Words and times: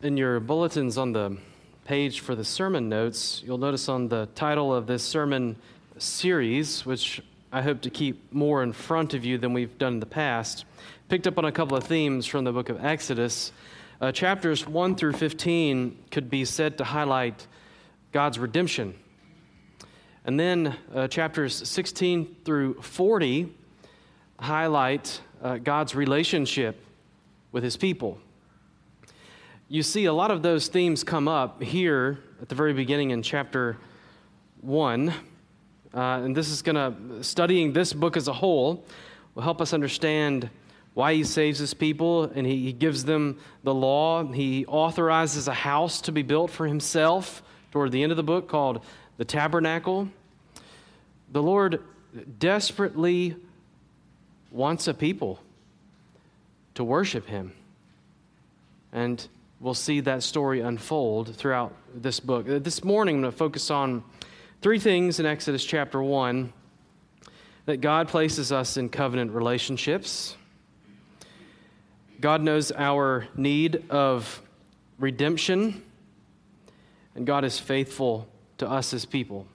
in 0.00 0.16
your 0.16 0.38
bulletins 0.38 0.96
on 0.96 1.12
the 1.12 1.36
page 1.84 2.20
for 2.20 2.36
the 2.36 2.44
sermon 2.44 2.88
notes, 2.88 3.42
you'll 3.44 3.58
notice 3.58 3.88
on 3.88 4.08
the 4.08 4.28
title 4.36 4.72
of 4.72 4.86
this 4.86 5.02
sermon 5.02 5.56
series, 5.98 6.86
which 6.86 7.20
I 7.50 7.62
hope 7.62 7.80
to 7.80 7.90
keep 7.90 8.32
more 8.32 8.62
in 8.62 8.72
front 8.72 9.14
of 9.14 9.24
you 9.24 9.38
than 9.38 9.52
we've 9.52 9.76
done 9.76 9.94
in 9.94 10.00
the 10.00 10.06
past, 10.06 10.66
picked 11.08 11.26
up 11.26 11.36
on 11.36 11.46
a 11.46 11.52
couple 11.52 11.76
of 11.76 11.82
themes 11.82 12.26
from 12.26 12.44
the 12.44 12.52
book 12.52 12.68
of 12.68 12.84
Exodus. 12.84 13.50
Uh, 14.00 14.12
chapters 14.12 14.68
1 14.68 14.94
through 14.94 15.14
15 15.14 15.98
could 16.12 16.30
be 16.30 16.44
said 16.44 16.78
to 16.78 16.84
highlight 16.84 17.48
God's 18.12 18.38
redemption. 18.38 18.94
And 20.24 20.38
then 20.38 20.76
uh, 20.94 21.08
chapters 21.08 21.68
16 21.68 22.36
through 22.44 22.82
40 22.82 23.52
highlight 24.38 25.20
uh, 25.42 25.56
God's 25.56 25.96
relationship 25.96 26.84
with 27.50 27.64
his 27.64 27.76
people 27.76 28.20
you 29.70 29.82
see 29.82 30.06
a 30.06 30.12
lot 30.12 30.30
of 30.30 30.42
those 30.42 30.68
themes 30.68 31.04
come 31.04 31.28
up 31.28 31.62
here 31.62 32.18
at 32.40 32.48
the 32.48 32.54
very 32.54 32.72
beginning 32.72 33.10
in 33.10 33.22
chapter 33.22 33.76
1. 34.62 35.10
Uh, 35.10 35.14
and 35.92 36.34
this 36.34 36.48
is 36.48 36.62
going 36.62 36.74
to, 36.74 37.22
studying 37.22 37.74
this 37.74 37.92
book 37.92 38.16
as 38.16 38.28
a 38.28 38.32
whole, 38.32 38.86
will 39.34 39.42
help 39.42 39.60
us 39.60 39.74
understand 39.74 40.48
why 40.94 41.12
he 41.12 41.22
saves 41.22 41.58
his 41.58 41.74
people 41.74 42.24
and 42.24 42.46
he, 42.46 42.64
he 42.64 42.72
gives 42.72 43.04
them 43.04 43.38
the 43.62 43.74
law. 43.74 44.24
He 44.24 44.64
authorizes 44.64 45.48
a 45.48 45.54
house 45.54 46.00
to 46.02 46.12
be 46.12 46.22
built 46.22 46.50
for 46.50 46.66
himself 46.66 47.42
toward 47.70 47.92
the 47.92 48.02
end 48.02 48.10
of 48.10 48.16
the 48.16 48.22
book 48.22 48.48
called 48.48 48.82
the 49.18 49.24
tabernacle. 49.26 50.08
The 51.30 51.42
Lord 51.42 51.82
desperately 52.38 53.36
wants 54.50 54.88
a 54.88 54.94
people 54.94 55.40
to 56.74 56.82
worship 56.82 57.26
him. 57.26 57.52
And 58.94 59.28
we'll 59.60 59.74
see 59.74 60.00
that 60.00 60.22
story 60.22 60.60
unfold 60.60 61.34
throughout 61.34 61.74
this 61.94 62.20
book. 62.20 62.48
Uh, 62.48 62.58
this 62.58 62.84
morning, 62.84 63.16
I'm 63.16 63.22
going 63.22 63.32
to 63.32 63.36
focus 63.36 63.70
on 63.70 64.04
three 64.62 64.78
things 64.78 65.18
in 65.18 65.26
Exodus 65.26 65.64
chapter 65.64 66.02
1 66.02 66.52
that 67.66 67.78
God 67.80 68.08
places 68.08 68.52
us 68.52 68.76
in 68.76 68.88
covenant 68.88 69.32
relationships. 69.32 70.36
God 72.20 72.40
knows 72.40 72.72
our 72.72 73.26
need 73.36 73.84
of 73.90 74.42
redemption, 74.98 75.82
and 77.14 77.26
God 77.26 77.44
is 77.44 77.58
faithful 77.58 78.28
to 78.58 78.68
us 78.68 78.94
as 78.94 79.04
people. 79.04 79.46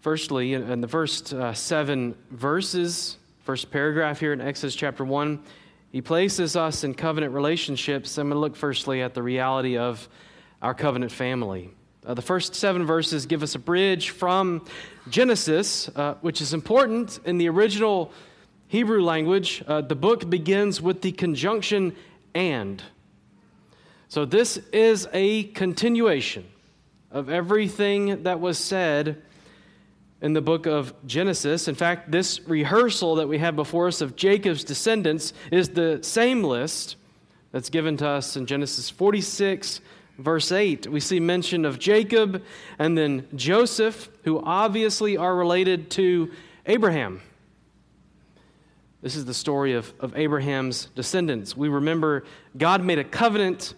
Firstly, 0.00 0.54
in 0.54 0.80
the 0.80 0.88
first 0.88 1.34
uh, 1.34 1.52
seven 1.52 2.14
verses, 2.30 3.16
first 3.42 3.70
paragraph 3.70 4.20
here 4.20 4.32
in 4.32 4.40
Exodus 4.40 4.76
chapter 4.76 5.04
1, 5.04 5.42
he 5.96 6.02
places 6.02 6.56
us 6.56 6.84
in 6.84 6.92
covenant 6.92 7.32
relationships. 7.32 8.18
I'm 8.18 8.28
going 8.28 8.36
to 8.36 8.38
look 8.38 8.54
firstly 8.54 9.00
at 9.00 9.14
the 9.14 9.22
reality 9.22 9.78
of 9.78 10.10
our 10.60 10.74
covenant 10.74 11.10
family. 11.10 11.70
Uh, 12.04 12.12
the 12.12 12.20
first 12.20 12.54
seven 12.54 12.84
verses 12.84 13.24
give 13.24 13.42
us 13.42 13.54
a 13.54 13.58
bridge 13.58 14.10
from 14.10 14.66
Genesis, 15.08 15.88
uh, 15.96 16.16
which 16.20 16.42
is 16.42 16.52
important 16.52 17.18
in 17.24 17.38
the 17.38 17.48
original 17.48 18.12
Hebrew 18.68 19.02
language. 19.02 19.64
Uh, 19.66 19.80
the 19.80 19.94
book 19.94 20.28
begins 20.28 20.82
with 20.82 21.00
the 21.00 21.12
conjunction 21.12 21.96
and. 22.34 22.82
So 24.08 24.26
this 24.26 24.58
is 24.74 25.08
a 25.14 25.44
continuation 25.44 26.44
of 27.10 27.30
everything 27.30 28.24
that 28.24 28.38
was 28.38 28.58
said 28.58 29.22
in 30.22 30.32
the 30.32 30.40
book 30.40 30.66
of 30.66 30.94
Genesis. 31.06 31.68
In 31.68 31.74
fact, 31.74 32.10
this 32.10 32.40
rehearsal 32.46 33.16
that 33.16 33.28
we 33.28 33.38
have 33.38 33.54
before 33.54 33.86
us 33.88 34.00
of 34.00 34.16
Jacob's 34.16 34.64
descendants 34.64 35.32
is 35.50 35.70
the 35.70 35.98
same 36.02 36.42
list 36.42 36.96
that's 37.52 37.70
given 37.70 37.96
to 37.98 38.08
us 38.08 38.36
in 38.36 38.46
Genesis 38.46 38.88
46, 38.88 39.80
verse 40.18 40.52
8. 40.52 40.86
We 40.86 41.00
see 41.00 41.20
mention 41.20 41.64
of 41.64 41.78
Jacob 41.78 42.42
and 42.78 42.96
then 42.96 43.26
Joseph, 43.34 44.08
who 44.24 44.40
obviously 44.40 45.16
are 45.16 45.34
related 45.34 45.90
to 45.92 46.30
Abraham. 46.64 47.20
This 49.02 49.16
is 49.16 49.26
the 49.26 49.34
story 49.34 49.74
of, 49.74 49.92
of 50.00 50.16
Abraham's 50.16 50.86
descendants. 50.94 51.56
We 51.56 51.68
remember 51.68 52.24
God 52.56 52.82
made 52.82 52.98
a 52.98 53.04
covenant 53.04 53.74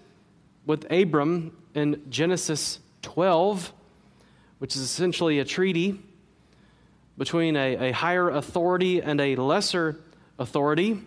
with 0.65 0.91
Abram 0.91 1.57
in 1.75 2.01
Genesis 2.09 2.79
12, 3.03 3.73
which 4.59 4.77
is 4.77 4.83
essentially 4.83 5.41
a 5.41 5.45
treaty 5.45 6.01
between 7.19 7.57
a, 7.57 7.89
a 7.89 7.93
higher 7.93 8.31
authority 8.31 9.03
and 9.03 9.21
a 9.21 9.35
lesser 9.37 9.99
authority. 10.39 11.03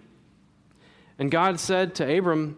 And 1.18 1.32
God 1.32 1.60
said 1.60 1.96
to 1.96 2.18
Abram, 2.18 2.58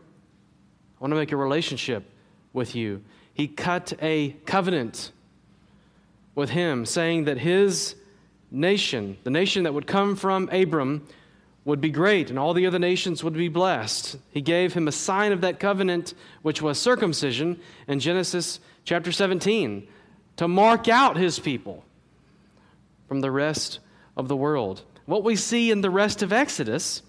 I 0.98 1.04
want 1.04 1.12
to 1.12 1.16
make 1.16 1.32
a 1.32 1.38
relationship 1.38 2.04
with 2.52 2.76
you. 2.76 3.04
He 3.34 3.48
cut 3.48 3.94
a 4.02 4.32
covenant 4.46 5.12
with 6.36 6.50
him, 6.50 6.86
saying 6.86 7.26
that 7.26 7.38
his 7.38 7.96
nation, 8.50 9.18
the 9.24 9.30
nation 9.30 9.64
that 9.64 9.74
would 9.74 9.88
come 9.88 10.16
from 10.16 10.50
Abram, 10.52 11.08
would 11.66 11.80
be 11.80 11.90
great 11.92 12.30
and 12.30 12.38
all 12.38 12.54
the 12.54 12.68
other 12.68 12.80
nations 12.80 13.24
would 13.24 13.34
be 13.34 13.48
blessed. 13.48 14.18
He 14.32 14.42
gave 14.42 14.74
him 14.74 14.88
a 14.88 14.92
sign 14.92 15.32
of 15.32 15.42
that 15.42 15.60
covenant, 15.60 16.14
which 16.42 16.62
was 16.62 16.78
circumcision 16.80 17.60
in 17.88 18.00
Genesis 18.00 18.60
chapter 18.84 19.12
17, 19.12 19.88
to 20.38 20.48
mark 20.48 20.88
out 20.90 21.16
his 21.16 21.40
people 21.40 21.86
from 23.08 23.22
the 23.22 23.32
rest 23.32 23.80
of 24.18 24.28
the 24.28 24.36
world. 24.36 24.84
What 25.06 25.24
we 25.24 25.36
see 25.36 25.72
in 25.72 25.82
the 25.82 25.90
rest 25.90 26.22
of 26.22 26.32
Exodus 26.32 27.02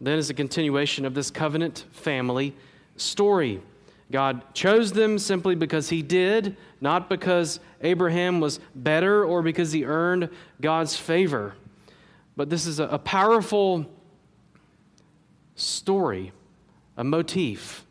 then 0.00 0.18
is 0.18 0.30
a 0.30 0.34
continuation 0.34 1.04
of 1.04 1.14
this 1.14 1.30
covenant 1.30 1.84
family 1.92 2.54
story. 2.96 3.62
God 4.10 4.42
chose 4.52 4.92
them 4.92 5.18
simply 5.18 5.54
because 5.54 5.88
He 5.88 6.02
did, 6.02 6.56
not 6.80 7.08
because 7.08 7.60
Abraham 7.82 8.40
was 8.40 8.60
better 8.74 9.24
or 9.24 9.42
because 9.42 9.72
he 9.72 9.84
earned 9.84 10.28
God's 10.60 10.96
favor. 10.96 11.54
But 12.36 12.48
this 12.48 12.66
is 12.66 12.78
a, 12.78 12.98
powerful 12.98 13.86
story, 15.54 16.32
a 16.96 17.04
motif 17.04 17.84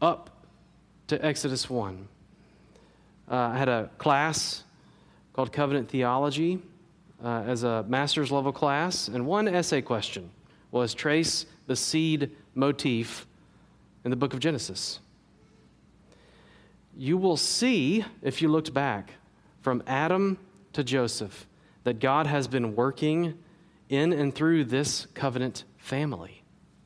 up 0.00 0.44
to 1.08 1.24
Exodus 1.24 1.68
1. 1.68 2.08
Uh, 3.30 3.34
I 3.34 3.58
had 3.58 3.68
a 3.68 3.90
class 3.98 4.62
called 5.38 5.52
Covenant 5.52 5.88
Theology 5.88 6.60
uh, 7.22 7.44
as 7.46 7.62
a 7.62 7.84
master's 7.86 8.32
level 8.32 8.50
class, 8.50 9.06
and 9.06 9.24
one 9.24 9.46
essay 9.46 9.80
question 9.80 10.30
was 10.72 10.94
trace 10.94 11.46
the 11.68 11.76
seed 11.76 12.32
motif 12.56 13.24
in 14.04 14.10
the 14.10 14.16
book 14.16 14.34
of 14.34 14.40
Genesis. 14.40 14.98
You 16.96 17.16
will 17.16 17.36
see, 17.36 18.04
if 18.20 18.42
you 18.42 18.48
looked 18.48 18.74
back 18.74 19.12
from 19.60 19.80
Adam 19.86 20.38
to 20.72 20.82
Joseph, 20.82 21.46
that 21.84 22.00
God 22.00 22.26
has 22.26 22.48
been 22.48 22.74
working 22.74 23.38
in 23.88 24.12
and 24.12 24.34
through 24.34 24.64
this 24.64 25.06
covenant 25.14 25.62
family 25.76 26.42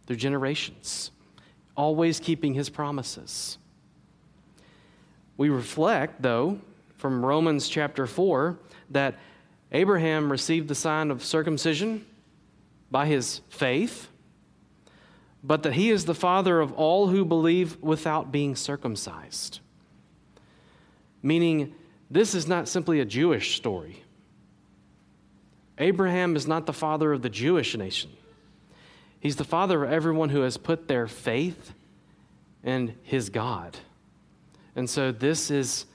through 0.06 0.16
generations, 0.16 1.10
always 1.74 2.20
keeping 2.20 2.52
his 2.52 2.68
promises. 2.68 3.56
We 5.38 5.48
reflect, 5.48 6.20
though, 6.20 6.60
from 7.02 7.26
Romans 7.26 7.68
chapter 7.68 8.06
4 8.06 8.56
that 8.90 9.18
Abraham 9.72 10.30
received 10.30 10.68
the 10.68 10.74
sign 10.76 11.10
of 11.10 11.24
circumcision 11.24 12.06
by 12.92 13.06
his 13.06 13.40
faith, 13.48 14.06
but 15.42 15.64
that 15.64 15.72
he 15.72 15.90
is 15.90 16.04
the 16.04 16.14
father 16.14 16.60
of 16.60 16.72
all 16.74 17.08
who 17.08 17.24
believe 17.24 17.76
without 17.82 18.30
being 18.30 18.54
circumcised. 18.54 19.58
Meaning, 21.24 21.74
this 22.08 22.36
is 22.36 22.46
not 22.46 22.68
simply 22.68 23.00
a 23.00 23.04
Jewish 23.04 23.56
story. 23.56 24.04
Abraham 25.78 26.36
is 26.36 26.46
not 26.46 26.66
the 26.66 26.72
father 26.72 27.12
of 27.12 27.22
the 27.22 27.30
Jewish 27.30 27.76
nation. 27.76 28.12
He's 29.18 29.34
the 29.34 29.42
father 29.42 29.82
of 29.82 29.90
everyone 29.90 30.28
who 30.28 30.42
has 30.42 30.56
put 30.56 30.86
their 30.86 31.08
faith 31.08 31.74
in 32.62 32.94
his 33.02 33.28
God. 33.28 33.76
And 34.76 34.88
so 34.88 35.10
this 35.10 35.50
is 35.50 35.86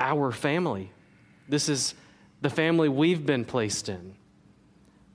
our 0.00 0.32
family. 0.32 0.92
This 1.48 1.68
is 1.68 1.94
the 2.40 2.50
family 2.50 2.88
we've 2.88 3.24
been 3.24 3.44
placed 3.44 3.88
in 3.88 4.14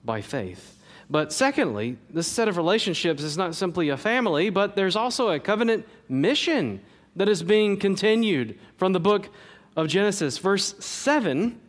by 0.03 0.21
faith. 0.21 0.77
But 1.09 1.33
secondly, 1.33 1.97
this 2.09 2.27
set 2.27 2.47
of 2.47 2.57
relationships 2.57 3.21
is 3.21 3.37
not 3.37 3.53
simply 3.53 3.89
a 3.89 3.97
family, 3.97 4.49
but 4.49 4.75
there's 4.75 4.95
also 4.95 5.29
a 5.29 5.39
covenant 5.39 5.85
mission 6.07 6.81
that 7.15 7.27
is 7.27 7.43
being 7.43 7.77
continued 7.77 8.57
from 8.77 8.93
the 8.93 8.99
book 8.99 9.29
of 9.75 9.87
Genesis. 9.87 10.37
Verse 10.37 10.73
7 10.79 11.59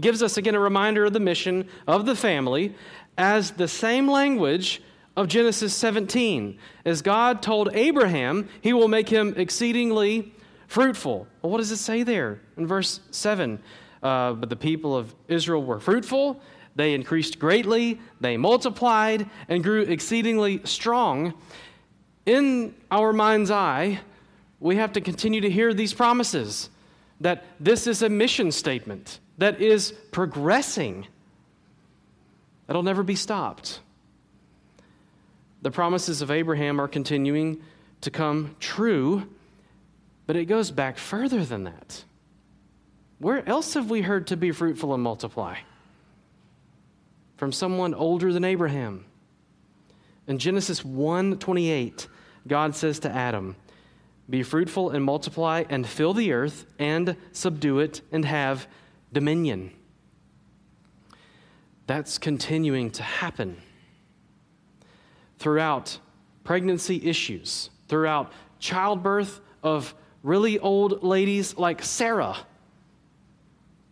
gives 0.00 0.22
us 0.22 0.36
again 0.36 0.54
a 0.54 0.60
reminder 0.60 1.04
of 1.04 1.12
the 1.12 1.20
mission 1.20 1.68
of 1.86 2.06
the 2.06 2.16
family 2.16 2.74
as 3.18 3.50
the 3.52 3.68
same 3.68 4.08
language 4.08 4.82
of 5.16 5.28
Genesis 5.28 5.74
17. 5.74 6.58
As 6.84 7.02
God 7.02 7.42
told 7.42 7.68
Abraham, 7.74 8.48
he 8.62 8.72
will 8.72 8.88
make 8.88 9.08
him 9.08 9.34
exceedingly 9.36 10.32
fruitful. 10.70 11.26
Well, 11.42 11.50
what 11.50 11.58
does 11.58 11.72
it 11.72 11.78
say 11.78 12.04
there 12.04 12.40
in 12.56 12.64
verse 12.64 13.00
7? 13.10 13.58
Uh, 14.04 14.34
but 14.34 14.48
the 14.48 14.56
people 14.56 14.96
of 14.96 15.12
Israel 15.26 15.64
were 15.64 15.80
fruitful, 15.80 16.40
they 16.76 16.94
increased 16.94 17.40
greatly, 17.40 18.00
they 18.20 18.36
multiplied, 18.36 19.28
and 19.48 19.64
grew 19.64 19.82
exceedingly 19.82 20.60
strong. 20.64 21.34
in 22.24 22.72
our 22.90 23.12
mind's 23.12 23.50
eye, 23.50 23.98
we 24.60 24.76
have 24.76 24.92
to 24.92 25.00
continue 25.00 25.40
to 25.40 25.50
hear 25.50 25.74
these 25.74 25.92
promises 25.92 26.70
that 27.20 27.44
this 27.58 27.88
is 27.88 28.02
a 28.02 28.08
mission 28.08 28.52
statement 28.52 29.18
that 29.38 29.60
is 29.60 29.92
progressing, 30.12 31.06
that'll 32.68 32.84
never 32.84 33.02
be 33.02 33.16
stopped. 33.16 33.80
The 35.62 35.70
promises 35.72 36.22
of 36.22 36.30
Abraham 36.30 36.80
are 36.80 36.88
continuing 36.88 37.60
to 38.02 38.10
come 38.10 38.54
true, 38.60 39.26
but 40.30 40.36
it 40.36 40.44
goes 40.44 40.70
back 40.70 40.96
further 40.96 41.44
than 41.44 41.64
that. 41.64 42.04
Where 43.18 43.44
else 43.48 43.74
have 43.74 43.90
we 43.90 44.02
heard 44.02 44.28
to 44.28 44.36
be 44.36 44.52
fruitful 44.52 44.94
and 44.94 45.02
multiply? 45.02 45.56
From 47.36 47.50
someone 47.50 47.94
older 47.94 48.32
than 48.32 48.44
Abraham. 48.44 49.06
In 50.28 50.38
Genesis 50.38 50.84
1:28, 50.84 52.06
God 52.46 52.76
says 52.76 53.00
to 53.00 53.10
Adam, 53.10 53.56
"Be 54.28 54.44
fruitful 54.44 54.90
and 54.90 55.04
multiply 55.04 55.64
and 55.68 55.84
fill 55.84 56.14
the 56.14 56.30
earth 56.30 56.64
and 56.78 57.16
subdue 57.32 57.80
it 57.80 58.00
and 58.12 58.24
have 58.24 58.68
dominion." 59.12 59.72
That's 61.88 62.18
continuing 62.18 62.92
to 62.92 63.02
happen 63.02 63.60
throughout 65.40 65.98
pregnancy 66.44 67.04
issues, 67.04 67.70
throughout 67.88 68.32
childbirth 68.60 69.40
of 69.64 69.92
really 70.22 70.58
old 70.58 71.02
ladies 71.02 71.56
like 71.56 71.82
Sarah, 71.82 72.36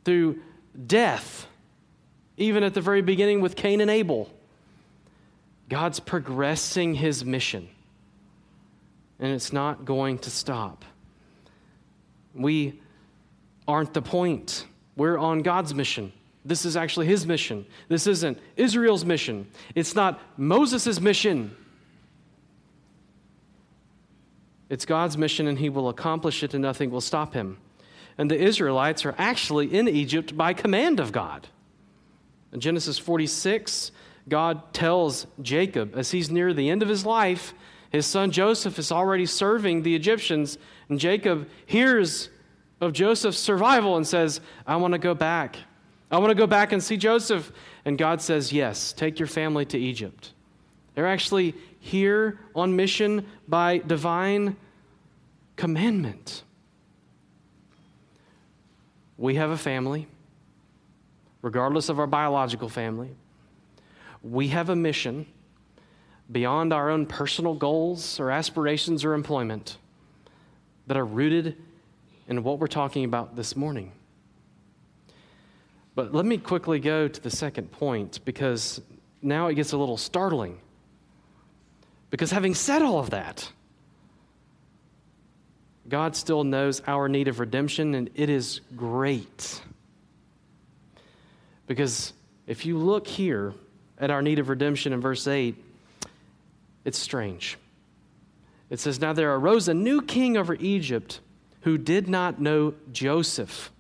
through 0.04 0.40
death, 0.86 1.46
even 2.36 2.62
at 2.62 2.74
the 2.74 2.80
very 2.80 3.02
beginning 3.02 3.40
with 3.40 3.56
Cain 3.56 3.80
and 3.80 3.90
Abel. 3.90 4.30
God's 5.68 6.00
progressing 6.00 6.94
his 6.94 7.24
mission, 7.24 7.68
and 9.18 9.32
it's 9.32 9.52
not 9.52 9.84
going 9.84 10.18
to 10.20 10.30
stop. 10.30 10.84
We 12.34 12.80
aren't 13.66 13.92
the 13.92 14.02
point, 14.02 14.64
we're 14.96 15.18
on 15.18 15.40
God's 15.40 15.74
mission. 15.74 16.12
This 16.44 16.64
is 16.64 16.76
actually 16.76 17.06
his 17.06 17.26
mission. 17.26 17.66
This 17.88 18.06
isn't 18.06 18.38
Israel's 18.56 19.04
mission. 19.04 19.46
It's 19.74 19.94
not 19.94 20.18
Moses' 20.38 20.98
mission. 20.98 21.54
It's 24.70 24.84
God's 24.84 25.16
mission, 25.16 25.46
and 25.46 25.58
he 25.58 25.68
will 25.68 25.88
accomplish 25.88 26.42
it, 26.42 26.54
and 26.54 26.62
nothing 26.62 26.90
will 26.90 27.00
stop 27.00 27.34
him. 27.34 27.58
And 28.16 28.30
the 28.30 28.40
Israelites 28.40 29.04
are 29.04 29.14
actually 29.16 29.72
in 29.72 29.88
Egypt 29.88 30.36
by 30.36 30.52
command 30.52 31.00
of 31.00 31.12
God. 31.12 31.48
In 32.52 32.60
Genesis 32.60 32.98
46, 32.98 33.92
God 34.28 34.72
tells 34.74 35.26
Jacob, 35.40 35.96
as 35.96 36.10
he's 36.10 36.30
near 36.30 36.52
the 36.52 36.68
end 36.68 36.82
of 36.82 36.88
his 36.88 37.06
life, 37.06 37.54
his 37.90 38.06
son 38.06 38.30
Joseph 38.30 38.78
is 38.78 38.92
already 38.92 39.24
serving 39.24 39.82
the 39.82 39.94
Egyptians, 39.94 40.58
and 40.88 40.98
Jacob 40.98 41.48
hears 41.64 42.28
of 42.80 42.92
Joseph's 42.92 43.38
survival 43.38 43.96
and 43.96 44.06
says, 44.06 44.40
I 44.66 44.76
want 44.76 44.92
to 44.92 44.98
go 44.98 45.14
back. 45.14 45.56
I 46.10 46.18
want 46.18 46.30
to 46.30 46.34
go 46.34 46.46
back 46.46 46.72
and 46.72 46.82
see 46.82 46.96
Joseph. 46.96 47.52
And 47.84 47.98
God 47.98 48.20
says, 48.20 48.52
Yes, 48.52 48.92
take 48.92 49.18
your 49.18 49.26
family 49.26 49.64
to 49.66 49.78
Egypt. 49.78 50.32
They're 50.94 51.06
actually 51.06 51.54
here 51.88 52.38
on 52.54 52.76
mission 52.76 53.26
by 53.48 53.78
divine 53.78 54.56
commandment. 55.56 56.42
We 59.16 59.36
have 59.36 59.50
a 59.50 59.56
family, 59.56 60.06
regardless 61.40 61.88
of 61.88 61.98
our 61.98 62.06
biological 62.06 62.68
family. 62.68 63.10
We 64.22 64.48
have 64.48 64.68
a 64.68 64.76
mission 64.76 65.26
beyond 66.30 66.72
our 66.72 66.90
own 66.90 67.06
personal 67.06 67.54
goals 67.54 68.20
or 68.20 68.30
aspirations 68.30 69.04
or 69.04 69.14
employment 69.14 69.78
that 70.86 70.96
are 70.96 71.06
rooted 71.06 71.56
in 72.28 72.42
what 72.44 72.58
we're 72.58 72.66
talking 72.66 73.04
about 73.04 73.34
this 73.34 73.56
morning. 73.56 73.92
But 75.94 76.14
let 76.14 76.26
me 76.26 76.36
quickly 76.36 76.80
go 76.80 77.08
to 77.08 77.20
the 77.20 77.30
second 77.30 77.72
point 77.72 78.20
because 78.24 78.80
now 79.22 79.46
it 79.46 79.54
gets 79.54 79.72
a 79.72 79.78
little 79.78 79.96
startling. 79.96 80.60
Because 82.10 82.30
having 82.30 82.54
said 82.54 82.82
all 82.82 82.98
of 82.98 83.10
that, 83.10 83.50
God 85.88 86.16
still 86.16 86.44
knows 86.44 86.82
our 86.86 87.08
need 87.08 87.28
of 87.28 87.40
redemption, 87.40 87.94
and 87.94 88.10
it 88.14 88.28
is 88.28 88.60
great. 88.76 89.62
Because 91.66 92.12
if 92.46 92.66
you 92.66 92.78
look 92.78 93.06
here 93.06 93.54
at 93.98 94.10
our 94.10 94.22
need 94.22 94.38
of 94.38 94.48
redemption 94.48 94.92
in 94.92 95.00
verse 95.00 95.26
8, 95.26 95.54
it's 96.84 96.98
strange. 96.98 97.58
It 98.70 98.80
says, 98.80 99.00
Now 99.00 99.12
there 99.12 99.34
arose 99.34 99.68
a 99.68 99.74
new 99.74 100.02
king 100.02 100.36
over 100.36 100.54
Egypt 100.54 101.20
who 101.62 101.78
did 101.78 102.08
not 102.08 102.40
know 102.40 102.74
Joseph. 102.92 103.70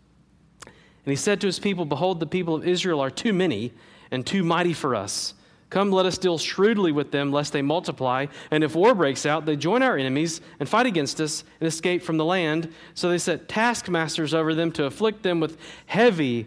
And 0.64 1.12
he 1.12 1.16
said 1.16 1.40
to 1.40 1.46
his 1.46 1.58
people, 1.58 1.84
Behold, 1.84 2.20
the 2.20 2.26
people 2.26 2.54
of 2.54 2.66
Israel 2.66 3.00
are 3.00 3.10
too 3.10 3.32
many 3.32 3.72
and 4.10 4.26
too 4.26 4.44
mighty 4.44 4.72
for 4.72 4.94
us. 4.94 5.34
Come, 5.70 5.92
let 5.92 6.06
us 6.06 6.16
deal 6.16 6.38
shrewdly 6.38 6.92
with 6.92 7.10
them, 7.10 7.30
lest 7.30 7.52
they 7.52 7.62
multiply. 7.62 8.26
And 8.50 8.64
if 8.64 8.74
war 8.74 8.94
breaks 8.94 9.26
out, 9.26 9.44
they 9.44 9.56
join 9.56 9.82
our 9.82 9.98
enemies 9.98 10.40
and 10.58 10.68
fight 10.68 10.86
against 10.86 11.20
us 11.20 11.44
and 11.60 11.68
escape 11.68 12.02
from 12.02 12.16
the 12.16 12.24
land. 12.24 12.72
So 12.94 13.10
they 13.10 13.18
set 13.18 13.48
taskmasters 13.48 14.32
over 14.32 14.54
them 14.54 14.72
to 14.72 14.84
afflict 14.84 15.22
them 15.22 15.40
with 15.40 15.58
heavy 15.86 16.46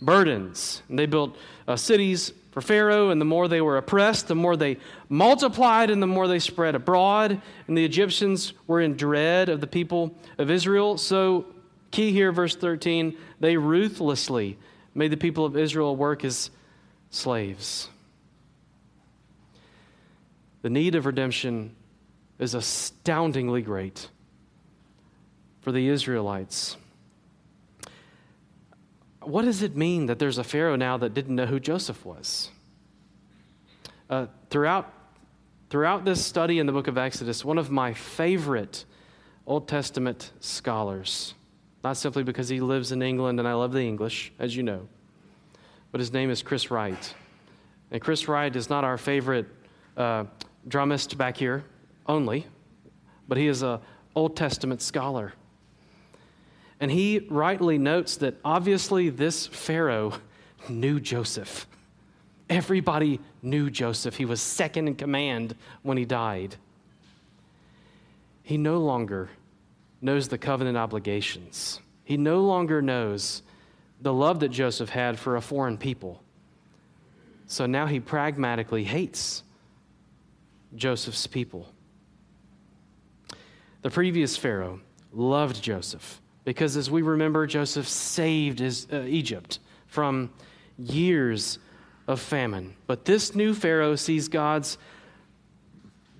burdens. 0.00 0.82
And 0.88 0.98
they 0.98 1.06
built 1.06 1.36
uh, 1.68 1.76
cities 1.76 2.32
for 2.50 2.60
Pharaoh, 2.60 3.10
and 3.10 3.20
the 3.20 3.26
more 3.26 3.48
they 3.48 3.60
were 3.60 3.76
oppressed, 3.76 4.28
the 4.28 4.34
more 4.34 4.56
they 4.56 4.78
multiplied 5.08 5.90
and 5.90 6.02
the 6.02 6.06
more 6.06 6.28
they 6.28 6.38
spread 6.38 6.74
abroad. 6.74 7.40
And 7.66 7.76
the 7.76 7.84
Egyptians 7.84 8.52
were 8.66 8.80
in 8.80 8.96
dread 8.96 9.48
of 9.48 9.60
the 9.60 9.66
people 9.66 10.14
of 10.38 10.50
Israel. 10.50 10.96
So 10.98 11.46
Key 11.92 12.10
here, 12.10 12.32
verse 12.32 12.56
13 12.56 13.16
they 13.38 13.56
ruthlessly 13.56 14.58
made 14.94 15.12
the 15.12 15.16
people 15.16 15.44
of 15.44 15.56
Israel 15.56 15.94
work 15.94 16.24
as 16.24 16.50
slaves. 17.10 17.88
The 20.62 20.70
need 20.70 20.94
of 20.94 21.06
redemption 21.06 21.74
is 22.38 22.54
astoundingly 22.54 23.62
great 23.62 24.08
for 25.60 25.72
the 25.72 25.88
Israelites. 25.88 26.76
What 29.20 29.44
does 29.44 29.62
it 29.62 29.76
mean 29.76 30.06
that 30.06 30.18
there's 30.18 30.38
a 30.38 30.44
Pharaoh 30.44 30.76
now 30.76 30.96
that 30.98 31.14
didn't 31.14 31.36
know 31.36 31.46
who 31.46 31.60
Joseph 31.60 32.04
was? 32.04 32.50
Uh, 34.10 34.26
throughout, 34.50 34.92
throughout 35.70 36.04
this 36.04 36.24
study 36.24 36.58
in 36.58 36.66
the 36.66 36.72
book 36.72 36.88
of 36.88 36.98
Exodus, 36.98 37.44
one 37.44 37.58
of 37.58 37.70
my 37.70 37.92
favorite 37.92 38.84
Old 39.46 39.68
Testament 39.68 40.32
scholars, 40.40 41.34
not 41.82 41.96
simply 41.96 42.22
because 42.22 42.48
he 42.48 42.60
lives 42.60 42.92
in 42.92 43.02
England 43.02 43.38
and 43.38 43.48
I 43.48 43.54
love 43.54 43.72
the 43.72 43.80
English, 43.80 44.32
as 44.38 44.56
you 44.56 44.62
know, 44.62 44.88
but 45.90 46.00
his 46.00 46.12
name 46.12 46.30
is 46.30 46.42
Chris 46.42 46.70
Wright. 46.70 47.14
And 47.90 48.00
Chris 48.00 48.28
Wright 48.28 48.54
is 48.54 48.70
not 48.70 48.84
our 48.84 48.98
favorite 48.98 49.46
uh, 49.96 50.24
drummist 50.66 51.16
back 51.18 51.36
here 51.36 51.64
only, 52.06 52.46
but 53.28 53.38
he 53.38 53.46
is 53.46 53.62
an 53.62 53.80
Old 54.14 54.36
Testament 54.36 54.82
scholar. 54.82 55.32
And 56.80 56.90
he 56.90 57.26
rightly 57.30 57.78
notes 57.78 58.16
that 58.16 58.34
obviously 58.44 59.08
this 59.08 59.46
Pharaoh 59.46 60.14
knew 60.68 60.98
Joseph. 61.00 61.66
Everybody 62.50 63.20
knew 63.40 63.70
Joseph. 63.70 64.16
He 64.16 64.24
was 64.24 64.40
second 64.42 64.88
in 64.88 64.94
command 64.96 65.54
when 65.82 65.96
he 65.96 66.04
died. 66.04 66.56
He 68.42 68.56
no 68.56 68.78
longer 68.78 69.30
knows 70.00 70.28
the 70.28 70.38
covenant 70.38 70.76
obligations. 70.76 71.80
He 72.04 72.16
no 72.16 72.40
longer 72.40 72.82
knows 72.82 73.42
the 74.00 74.12
love 74.12 74.40
that 74.40 74.48
Joseph 74.48 74.90
had 74.90 75.18
for 75.18 75.36
a 75.36 75.40
foreign 75.40 75.78
people. 75.78 76.20
So 77.46 77.66
now 77.66 77.86
he 77.86 78.00
pragmatically 78.00 78.82
hates 78.82 79.44
Joseph's 80.74 81.26
people. 81.26 81.68
The 83.82 83.90
previous 83.90 84.36
Pharaoh 84.36 84.80
loved 85.12 85.62
Joseph 85.62 86.20
because, 86.44 86.76
as 86.76 86.90
we 86.90 87.02
remember, 87.02 87.46
Joseph 87.46 87.88
saved 87.88 88.58
his, 88.58 88.86
uh, 88.92 89.04
Egypt 89.06 89.58
from 89.86 90.30
years 90.78 91.58
of 92.06 92.20
famine. 92.20 92.74
But 92.86 93.04
this 93.04 93.34
new 93.34 93.54
Pharaoh 93.54 93.96
sees 93.96 94.28
God's 94.28 94.78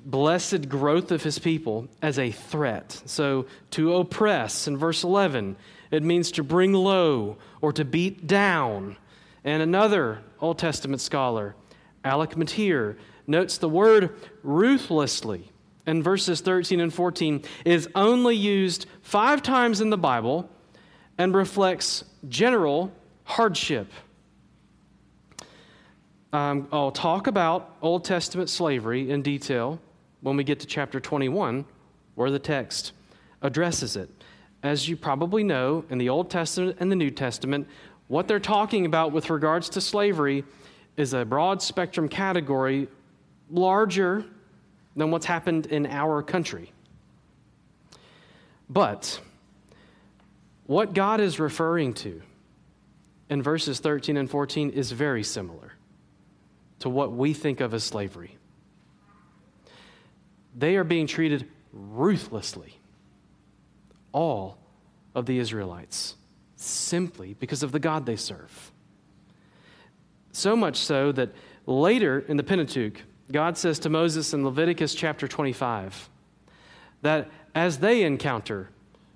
blessed 0.04 0.68
growth 0.68 1.10
of 1.12 1.22
his 1.22 1.38
people 1.38 1.88
as 2.00 2.18
a 2.18 2.30
threat. 2.30 3.02
So, 3.06 3.46
to 3.72 3.96
oppress 3.96 4.66
in 4.66 4.76
verse 4.76 5.04
11, 5.04 5.56
it 5.90 6.02
means 6.02 6.32
to 6.32 6.42
bring 6.42 6.72
low 6.72 7.36
or 7.60 7.72
to 7.74 7.84
beat 7.84 8.26
down. 8.26 8.96
And 9.44 9.62
another 9.62 10.22
Old 10.40 10.58
Testament 10.58 11.00
scholar, 11.00 11.54
Alec 12.04 12.36
Motyer, 12.36 12.96
notes 13.32 13.58
the 13.58 13.68
word 13.68 14.14
ruthlessly 14.44 15.50
in 15.86 16.02
verses 16.02 16.40
13 16.40 16.80
and 16.80 16.94
14 16.94 17.42
is 17.64 17.88
only 17.96 18.36
used 18.36 18.86
five 19.00 19.42
times 19.42 19.80
in 19.80 19.90
the 19.90 19.98
Bible 19.98 20.48
and 21.18 21.34
reflects 21.34 22.04
general 22.28 22.92
hardship. 23.24 23.90
Um, 26.32 26.68
I'll 26.72 26.92
talk 26.92 27.26
about 27.26 27.76
Old 27.82 28.04
Testament 28.04 28.48
slavery 28.48 29.10
in 29.10 29.22
detail 29.22 29.80
when 30.20 30.36
we 30.36 30.44
get 30.44 30.60
to 30.60 30.66
chapter 30.66 31.00
21, 31.00 31.64
where 32.14 32.30
the 32.30 32.38
text 32.38 32.92
addresses 33.42 33.96
it. 33.96 34.08
As 34.62 34.88
you 34.88 34.96
probably 34.96 35.42
know, 35.42 35.84
in 35.90 35.98
the 35.98 36.08
Old 36.08 36.30
Testament 36.30 36.76
and 36.80 36.90
the 36.90 36.96
New 36.96 37.10
Testament, 37.10 37.66
what 38.08 38.28
they're 38.28 38.40
talking 38.40 38.86
about 38.86 39.12
with 39.12 39.28
regards 39.30 39.68
to 39.70 39.80
slavery 39.80 40.44
is 40.96 41.12
a 41.12 41.24
broad 41.24 41.60
spectrum 41.60 42.08
category 42.08 42.88
larger 43.52 44.24
than 44.96 45.10
what's 45.10 45.26
happened 45.26 45.66
in 45.66 45.86
our 45.86 46.22
country. 46.22 46.72
But 48.68 49.20
what 50.66 50.94
God 50.94 51.20
is 51.20 51.38
referring 51.38 51.94
to 51.94 52.22
in 53.28 53.42
verses 53.42 53.78
13 53.80 54.16
and 54.16 54.30
14 54.30 54.70
is 54.70 54.90
very 54.92 55.22
similar 55.22 55.72
to 56.80 56.88
what 56.88 57.12
we 57.12 57.32
think 57.32 57.60
of 57.60 57.74
as 57.74 57.84
slavery. 57.84 58.36
They 60.56 60.76
are 60.76 60.84
being 60.84 61.06
treated 61.06 61.48
ruthlessly, 61.72 62.78
all 64.12 64.58
of 65.14 65.26
the 65.26 65.38
Israelites, 65.38 66.16
simply 66.56 67.34
because 67.34 67.62
of 67.62 67.72
the 67.72 67.78
God 67.78 68.04
they 68.06 68.16
serve. 68.16 68.72
So 70.32 70.56
much 70.56 70.76
so 70.76 71.12
that 71.12 71.30
later 71.66 72.20
in 72.20 72.36
the 72.36 72.42
Pentateuch, 72.42 73.02
God 73.32 73.56
says 73.56 73.78
to 73.80 73.88
Moses 73.88 74.34
in 74.34 74.44
Leviticus 74.44 74.94
chapter 74.94 75.26
25 75.26 76.10
that 77.00 77.30
as 77.54 77.78
they 77.78 78.02
encounter 78.02 78.68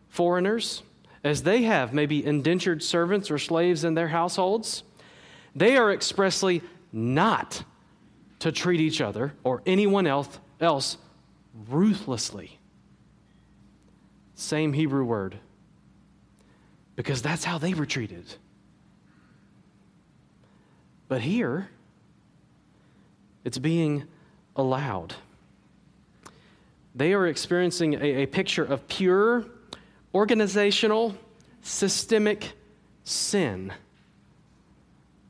foreigners, 0.09 0.83
as 1.23 1.43
they 1.43 1.63
have 1.63 1.93
maybe 1.93 2.25
indentured 2.25 2.83
servants 2.83 3.31
or 3.31 3.39
slaves 3.39 3.85
in 3.85 3.95
their 3.95 4.09
households, 4.09 4.83
they 5.55 5.77
are 5.77 5.93
expressly 5.93 6.63
not 6.93 7.63
to 8.39 8.53
treat 8.53 8.81
each 8.81 9.01
other 9.01 9.35
or 9.45 9.63
anyone 9.67 10.07
else, 10.07 10.39
else 10.61 10.99
ruthlessly. 11.69 12.59
Same 14.35 14.73
Hebrew 14.73 15.05
word. 15.05 15.39
Because 16.95 17.23
that's 17.23 17.45
how 17.45 17.59
they 17.59 17.75
were 17.75 17.87
treated. 17.87 18.25
But 21.09 21.21
here, 21.21 21.69
it's 23.47 23.59
being 23.59 24.03
allowed. 24.57 25.15
They 26.97 27.15
are 27.15 27.29
experiencing 27.29 27.95
a, 27.95 28.23
a 28.23 28.27
picture 28.27 28.65
of 28.65 28.89
pure, 28.89 29.47
organizational, 30.13 31.15
systemic 31.63 32.55
sin. 33.05 33.73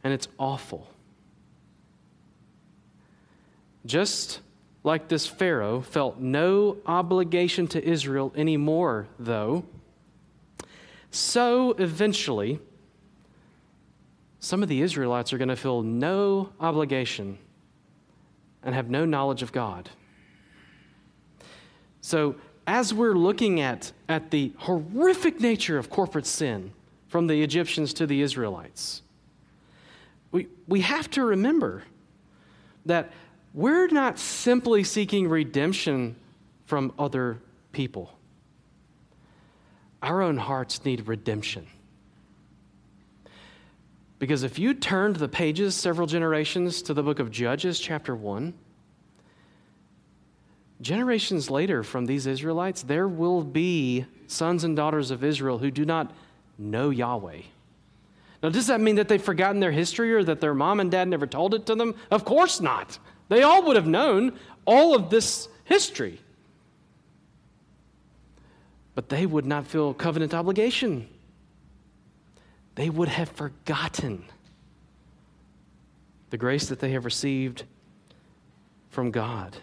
And 0.02 0.14
it's 0.14 0.28
awful. 0.38 0.88
Just 3.84 4.40
like 4.82 5.08
this 5.08 5.26
Pharaoh 5.26 5.82
felt 5.82 6.18
no 6.18 6.78
obligation 6.86 7.66
to 7.68 7.86
Israel 7.86 8.32
anymore, 8.34 9.08
though, 9.18 9.66
so 11.10 11.72
eventually, 11.72 12.60
some 14.40 14.62
of 14.62 14.70
the 14.70 14.80
Israelites 14.80 15.34
are 15.34 15.38
going 15.38 15.48
to 15.48 15.56
feel 15.56 15.82
no 15.82 16.48
obligation 16.58 17.36
and 18.66 18.74
have 18.74 18.90
no 18.90 19.06
knowledge 19.06 19.42
of 19.42 19.52
God. 19.52 19.88
So, 22.02 22.34
as 22.66 22.92
we're 22.92 23.14
looking 23.14 23.60
at, 23.60 23.92
at 24.08 24.32
the 24.32 24.52
horrific 24.58 25.40
nature 25.40 25.78
of 25.78 25.88
corporate 25.88 26.26
sin 26.26 26.72
from 27.06 27.28
the 27.28 27.42
Egyptians 27.42 27.94
to 27.94 28.08
the 28.08 28.20
Israelites, 28.22 29.02
we, 30.32 30.48
we 30.66 30.80
have 30.80 31.08
to 31.10 31.24
remember 31.24 31.84
that 32.86 33.12
we're 33.54 33.86
not 33.86 34.18
simply 34.18 34.82
seeking 34.82 35.28
redemption 35.28 36.16
from 36.64 36.92
other 36.98 37.40
people. 37.70 38.18
Our 40.02 40.22
own 40.22 40.38
hearts 40.38 40.84
need 40.84 41.06
redemption. 41.06 41.68
Because 44.18 44.42
if 44.42 44.58
you 44.58 44.72
turned 44.72 45.16
the 45.16 45.28
pages 45.28 45.74
several 45.74 46.06
generations 46.06 46.80
to 46.82 46.94
the 46.94 47.02
book 47.02 47.18
of 47.18 47.30
Judges, 47.30 47.78
chapter 47.78 48.14
1, 48.14 48.54
generations 50.80 51.50
later 51.50 51.82
from 51.82 52.06
these 52.06 52.26
Israelites, 52.26 52.82
there 52.82 53.08
will 53.08 53.42
be 53.42 54.06
sons 54.26 54.64
and 54.64 54.74
daughters 54.74 55.10
of 55.10 55.22
Israel 55.22 55.58
who 55.58 55.70
do 55.70 55.84
not 55.84 56.12
know 56.58 56.90
Yahweh. 56.90 57.42
Now, 58.42 58.48
does 58.48 58.66
that 58.68 58.80
mean 58.80 58.96
that 58.96 59.08
they've 59.08 59.22
forgotten 59.22 59.60
their 59.60 59.72
history 59.72 60.12
or 60.12 60.22
that 60.24 60.40
their 60.40 60.54
mom 60.54 60.80
and 60.80 60.90
dad 60.90 61.08
never 61.08 61.26
told 61.26 61.54
it 61.54 61.66
to 61.66 61.74
them? 61.74 61.94
Of 62.10 62.24
course 62.24 62.60
not. 62.60 62.98
They 63.28 63.42
all 63.42 63.64
would 63.64 63.76
have 63.76 63.86
known 63.86 64.38
all 64.64 64.94
of 64.94 65.10
this 65.10 65.48
history. 65.64 66.20
But 68.94 69.08
they 69.08 69.26
would 69.26 69.46
not 69.46 69.66
feel 69.66 69.92
covenant 69.94 70.32
obligation. 70.32 71.08
They 72.76 72.90
would 72.90 73.08
have 73.08 73.30
forgotten 73.30 74.24
the 76.30 76.36
grace 76.36 76.68
that 76.68 76.78
they 76.78 76.92
have 76.92 77.04
received 77.04 77.64
from 78.90 79.10
God. 79.10 79.56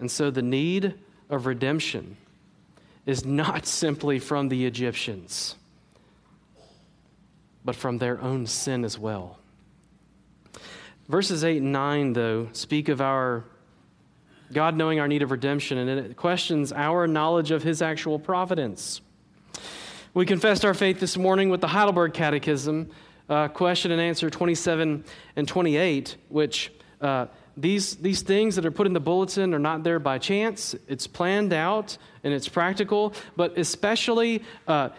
And 0.00 0.10
so 0.10 0.30
the 0.30 0.42
need 0.42 0.94
of 1.30 1.46
redemption 1.46 2.16
is 3.06 3.24
not 3.24 3.66
simply 3.66 4.18
from 4.18 4.48
the 4.48 4.64
Egyptians, 4.66 5.56
but 7.64 7.76
from 7.76 7.98
their 7.98 8.20
own 8.20 8.46
sin 8.46 8.84
as 8.84 8.98
well. 8.98 9.38
Verses 11.08 11.44
8 11.44 11.58
and 11.60 11.72
9, 11.72 12.12
though, 12.14 12.48
speak 12.52 12.88
of 12.88 13.00
our 13.02 13.44
God 14.52 14.76
knowing 14.76 15.00
our 15.00 15.08
need 15.08 15.22
of 15.22 15.30
redemption, 15.30 15.76
and 15.76 15.90
it 15.90 16.16
questions 16.16 16.72
our 16.72 17.06
knowledge 17.06 17.50
of 17.50 17.62
his 17.62 17.82
actual 17.82 18.18
providence. 18.18 19.02
We 20.14 20.26
confessed 20.26 20.64
our 20.64 20.74
faith 20.74 21.00
this 21.00 21.16
morning 21.16 21.48
with 21.48 21.60
the 21.60 21.66
Heidelberg 21.66 22.14
Catechism, 22.14 22.88
uh, 23.28 23.48
question 23.48 23.90
and 23.90 24.00
answer 24.00 24.30
27 24.30 25.04
and 25.34 25.48
28, 25.48 26.16
which 26.28 26.72
uh, 27.00 27.26
these, 27.56 27.96
these 27.96 28.22
things 28.22 28.54
that 28.54 28.64
are 28.64 28.70
put 28.70 28.86
in 28.86 28.92
the 28.92 29.00
bulletin 29.00 29.52
are 29.52 29.58
not 29.58 29.82
there 29.82 29.98
by 29.98 30.18
chance. 30.18 30.76
It's 30.86 31.08
planned 31.08 31.52
out 31.52 31.98
and 32.22 32.32
it's 32.32 32.48
practical, 32.48 33.12
but 33.34 33.58
especially 33.58 34.44
uh, 34.68 34.90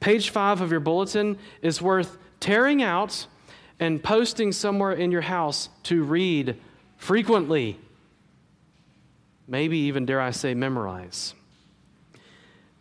page 0.00 0.30
five 0.30 0.62
of 0.62 0.70
your 0.70 0.80
bulletin 0.80 1.36
is 1.60 1.82
worth 1.82 2.16
tearing 2.40 2.82
out 2.82 3.26
and 3.78 4.02
posting 4.02 4.52
somewhere 4.52 4.92
in 4.92 5.10
your 5.10 5.20
house 5.20 5.68
to 5.82 6.02
read 6.02 6.56
frequently. 6.96 7.78
Maybe 9.46 9.76
even, 9.80 10.06
dare 10.06 10.22
I 10.22 10.30
say, 10.30 10.54
memorize. 10.54 11.34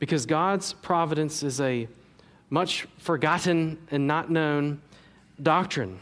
Because 0.06 0.28
God's 0.28 0.72
providence 0.72 1.42
is 1.42 1.60
a 1.60 1.88
much 2.52 2.86
forgotten 3.00 3.80
and 3.90 4.06
not 4.06 4.30
known 4.30 4.80
doctrine. 5.42 6.00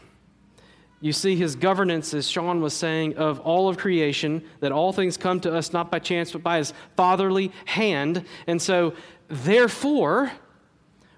You 1.00 1.14
see 1.14 1.36
his 1.36 1.56
governance, 1.56 2.12
as 2.12 2.28
Sean 2.28 2.60
was 2.60 2.74
saying, 2.74 3.16
of 3.16 3.40
all 3.40 3.66
of 3.66 3.78
creation, 3.78 4.44
that 4.60 4.72
all 4.72 4.92
things 4.92 5.16
come 5.16 5.40
to 5.40 5.54
us 5.54 5.72
not 5.72 5.90
by 5.90 6.00
chance, 6.00 6.32
but 6.32 6.42
by 6.42 6.58
his 6.58 6.74
fatherly 6.98 7.50
hand. 7.64 8.26
And 8.46 8.60
so, 8.60 8.92
therefore, 9.28 10.30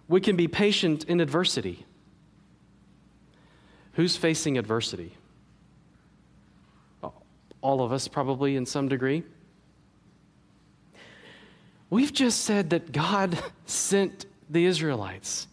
we 0.07 0.21
can 0.21 0.37
be 0.37 0.47
patient 0.47 1.02
in 1.07 1.19
adversity. 1.19 1.85
Who's 3.95 4.16
facing 4.16 4.59
adversity? 4.59 5.16
All 7.62 7.83
of 7.83 7.90
us, 7.90 8.07
probably 8.07 8.55
in 8.55 8.64
some 8.64 8.87
degree. 8.87 9.25
We've 11.90 12.12
just 12.12 12.43
said 12.43 12.71
that 12.71 12.93
God 12.93 13.38
sent 13.66 14.26
the 14.50 14.64
Israelites 14.64 15.47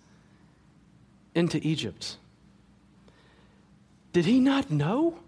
into 1.35 1.65
Egypt. 1.65 2.17
Did 4.11 4.25
he 4.25 4.39
not 4.39 4.69
know 4.69 5.19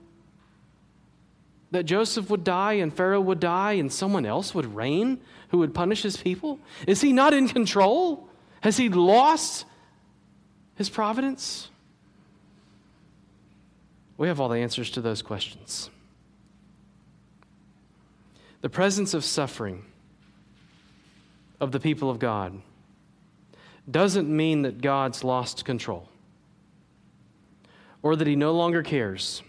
that 1.71 1.83
Joseph 1.83 2.29
would 2.29 2.43
die 2.43 2.74
and 2.74 2.93
Pharaoh 2.93 3.21
would 3.21 3.39
die 3.39 3.74
and 3.74 3.91
someone 3.91 4.25
else 4.25 4.53
would 4.53 4.75
reign 4.75 5.19
who 5.50 5.57
would 5.59 5.74
punish 5.74 6.03
his 6.03 6.17
people? 6.17 6.59
Is 6.88 7.01
he 7.01 7.12
not 7.12 7.33
in 7.33 7.47
control? 7.47 8.27
Has 8.62 8.77
he 8.77 8.89
lost 8.89 9.65
his 10.75 10.89
providence? 10.89 11.69
We 14.17 14.27
have 14.27 14.39
all 14.39 14.50
the 14.50 14.59
answers 14.59 14.91
to 14.91 15.01
those 15.01 15.21
questions. 15.21 15.89
The 18.62 18.69
presence 18.69 19.13
of 19.13 19.24
suffering 19.24 19.83
of 21.59 21.71
the 21.71 21.79
people 21.79 22.09
of 22.09 22.19
God 22.19 22.62
doesn't 23.89 24.27
mean 24.27 24.63
that 24.63 24.81
God's 24.81 25.24
lost 25.24 25.63
control, 25.65 26.09
or 28.01 28.15
that 28.15 28.27
He 28.27 28.35
no 28.35 28.53
longer 28.53 28.83
cares, 28.83 29.43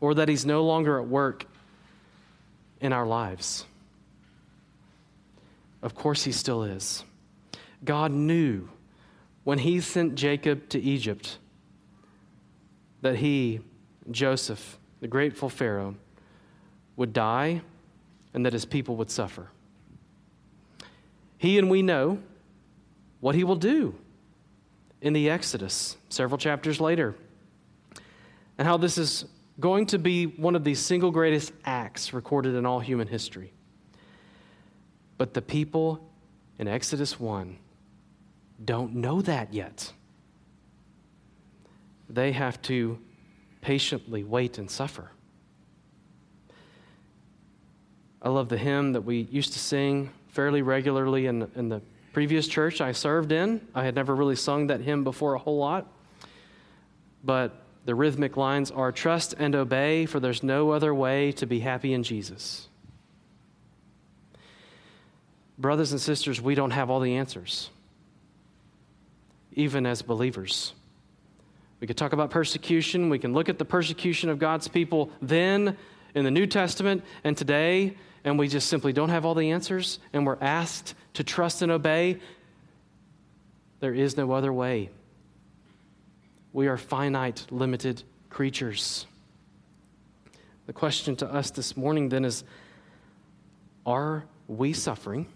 or 0.00 0.14
that 0.14 0.28
He's 0.28 0.46
no 0.46 0.64
longer 0.64 1.00
at 1.00 1.06
work 1.06 1.46
in 2.80 2.92
our 2.92 3.06
lives. 3.06 3.64
Of 5.82 5.94
course, 5.94 6.24
He 6.24 6.32
still 6.32 6.62
is. 6.62 7.04
God 7.84 8.12
knew 8.12 8.68
when 9.44 9.58
He 9.58 9.80
sent 9.80 10.14
Jacob 10.14 10.68
to 10.70 10.80
Egypt 10.80 11.38
that 13.02 13.16
he, 13.16 13.60
Joseph, 14.10 14.78
the 15.00 15.08
grateful 15.08 15.48
Pharaoh, 15.48 15.94
would 16.96 17.12
die 17.12 17.62
and 18.34 18.44
that 18.44 18.52
his 18.52 18.64
people 18.64 18.96
would 18.96 19.10
suffer. 19.10 19.48
He 21.40 21.58
and 21.58 21.70
we 21.70 21.80
know 21.80 22.18
what 23.20 23.34
he 23.34 23.44
will 23.44 23.56
do 23.56 23.94
in 25.00 25.14
the 25.14 25.30
Exodus 25.30 25.96
several 26.10 26.36
chapters 26.36 26.82
later, 26.82 27.14
and 28.58 28.68
how 28.68 28.76
this 28.76 28.98
is 28.98 29.24
going 29.58 29.86
to 29.86 29.98
be 29.98 30.26
one 30.26 30.54
of 30.54 30.64
the 30.64 30.74
single 30.74 31.10
greatest 31.10 31.54
acts 31.64 32.12
recorded 32.12 32.56
in 32.56 32.66
all 32.66 32.78
human 32.78 33.08
history. 33.08 33.54
But 35.16 35.32
the 35.32 35.40
people 35.40 36.06
in 36.58 36.68
Exodus 36.68 37.18
1 37.18 37.56
don't 38.62 38.96
know 38.96 39.22
that 39.22 39.54
yet. 39.54 39.94
They 42.10 42.32
have 42.32 42.60
to 42.62 42.98
patiently 43.62 44.24
wait 44.24 44.58
and 44.58 44.70
suffer. 44.70 45.10
I 48.20 48.28
love 48.28 48.50
the 48.50 48.58
hymn 48.58 48.92
that 48.92 49.00
we 49.00 49.22
used 49.22 49.54
to 49.54 49.58
sing 49.58 50.10
fairly 50.32 50.62
regularly 50.62 51.26
in, 51.26 51.50
in 51.54 51.68
the 51.68 51.82
previous 52.12 52.48
church 52.48 52.80
I 52.80 52.92
served 52.92 53.32
in. 53.32 53.60
I 53.74 53.84
had 53.84 53.94
never 53.94 54.14
really 54.14 54.36
sung 54.36 54.68
that 54.68 54.80
hymn 54.80 55.04
before 55.04 55.34
a 55.34 55.38
whole 55.38 55.58
lot. 55.58 55.86
But 57.22 57.62
the 57.84 57.94
rhythmic 57.94 58.36
lines 58.36 58.70
are 58.70 58.92
trust 58.92 59.34
and 59.38 59.54
obey, 59.54 60.06
for 60.06 60.20
there's 60.20 60.42
no 60.42 60.70
other 60.70 60.94
way 60.94 61.32
to 61.32 61.46
be 61.46 61.60
happy 61.60 61.92
in 61.92 62.02
Jesus. 62.02 62.68
Brothers 65.58 65.92
and 65.92 66.00
sisters, 66.00 66.40
we 66.40 66.54
don't 66.54 66.70
have 66.70 66.88
all 66.88 67.00
the 67.00 67.16
answers, 67.16 67.68
even 69.52 69.84
as 69.84 70.00
believers. 70.00 70.72
We 71.80 71.86
could 71.86 71.96
talk 71.96 72.12
about 72.12 72.30
persecution. 72.30 73.10
We 73.10 73.18
can 73.18 73.32
look 73.32 73.48
at 73.48 73.58
the 73.58 73.64
persecution 73.64 74.30
of 74.30 74.38
God's 74.38 74.68
people 74.68 75.10
then 75.20 75.76
in 76.14 76.24
the 76.24 76.30
New 76.30 76.46
Testament 76.46 77.04
and 77.24 77.36
today, 77.36 77.96
and 78.24 78.38
we 78.38 78.48
just 78.48 78.68
simply 78.68 78.92
don't 78.92 79.08
have 79.08 79.24
all 79.24 79.34
the 79.34 79.50
answers, 79.50 79.98
and 80.12 80.26
we're 80.26 80.38
asked 80.40 80.94
to 81.14 81.24
trust 81.24 81.62
and 81.62 81.72
obey. 81.72 82.18
There 83.80 83.94
is 83.94 84.16
no 84.16 84.32
other 84.32 84.52
way. 84.52 84.90
We 86.52 86.66
are 86.68 86.76
finite, 86.76 87.46
limited 87.50 88.02
creatures. 88.28 89.06
The 90.66 90.72
question 90.72 91.16
to 91.16 91.26
us 91.26 91.50
this 91.50 91.76
morning 91.76 92.08
then 92.10 92.24
is 92.24 92.44
Are 93.86 94.24
we 94.46 94.72
suffering? 94.72 95.26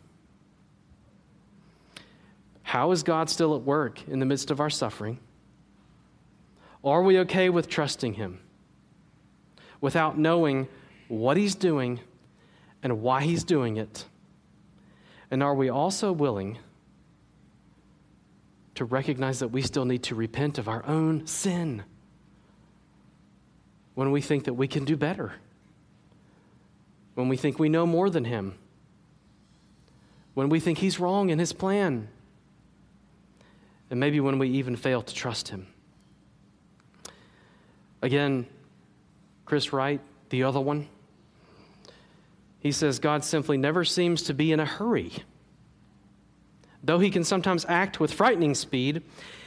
How 2.63 2.91
is 2.91 3.03
God 3.03 3.31
still 3.31 3.55
at 3.55 3.63
work 3.63 4.07
in 4.09 4.19
the 4.19 4.27
midst 4.27 4.51
of 4.51 4.61
our 4.61 4.71
suffering? 4.71 5.19
Are 6.85 7.03
we 7.03 7.19
okay 7.21 7.49
with 7.49 7.69
trusting 7.69 8.15
Him 8.15 8.41
without 9.81 10.19
knowing 10.19 10.69
what 11.09 11.37
He's 11.37 11.55
doing 11.55 12.01
and 12.85 13.01
why 13.01 13.23
He's 13.23 13.43
doing 13.43 13.79
it? 13.79 14.05
And 15.31 15.43
are 15.43 15.55
we 15.55 15.71
also 15.71 16.13
willing 16.13 16.59
to 18.77 18.85
recognize 18.85 19.39
that 19.41 19.49
we 19.49 19.63
still 19.63 19.87
need 19.87 20.03
to 20.05 20.15
repent 20.15 20.59
of 20.59 20.69
our 20.69 20.85
own 20.87 21.27
sin 21.27 21.83
when 23.95 24.13
we 24.13 24.21
think 24.21 24.45
that 24.45 24.55
we 24.55 24.69
can 24.69 24.85
do 24.85 24.97
better? 24.97 25.33
When 27.15 27.29
we 27.29 27.37
think 27.37 27.59
we 27.59 27.69
know 27.69 27.87
more 27.87 28.11
than 28.11 28.27
Him? 28.27 28.55
When 30.35 30.49
we 30.51 30.61
think 30.61 30.79
He's 30.79 31.01
wrong 31.01 31.31
in 31.31 31.39
His 31.39 31.53
plan? 31.53 32.09
And 33.91 33.99
maybe 33.99 34.21
when 34.21 34.39
we 34.39 34.51
even 34.51 34.77
fail 34.77 35.01
to 35.01 35.15
trust 35.15 35.49
Him? 35.49 35.69
Again, 38.03 38.47
Chris 39.47 39.73
Wright, 39.73 40.01
the 40.29 40.43
other 40.43 40.61
one, 40.61 40.89
he 42.65 42.73
says 42.73 42.99
God 42.99 43.23
simply 43.23 43.59
never 43.59 43.85
seems 43.85 44.23
to 44.23 44.35
be 44.35 44.51
in 44.51 44.59
a 44.59 44.65
hurry. 44.65 45.13
Though 46.83 46.99
he 46.99 47.11
can 47.11 47.23
sometimes 47.23 47.67
act 47.69 48.01
with 48.01 48.13
frightening 48.13 48.55
speed, 48.55 49.03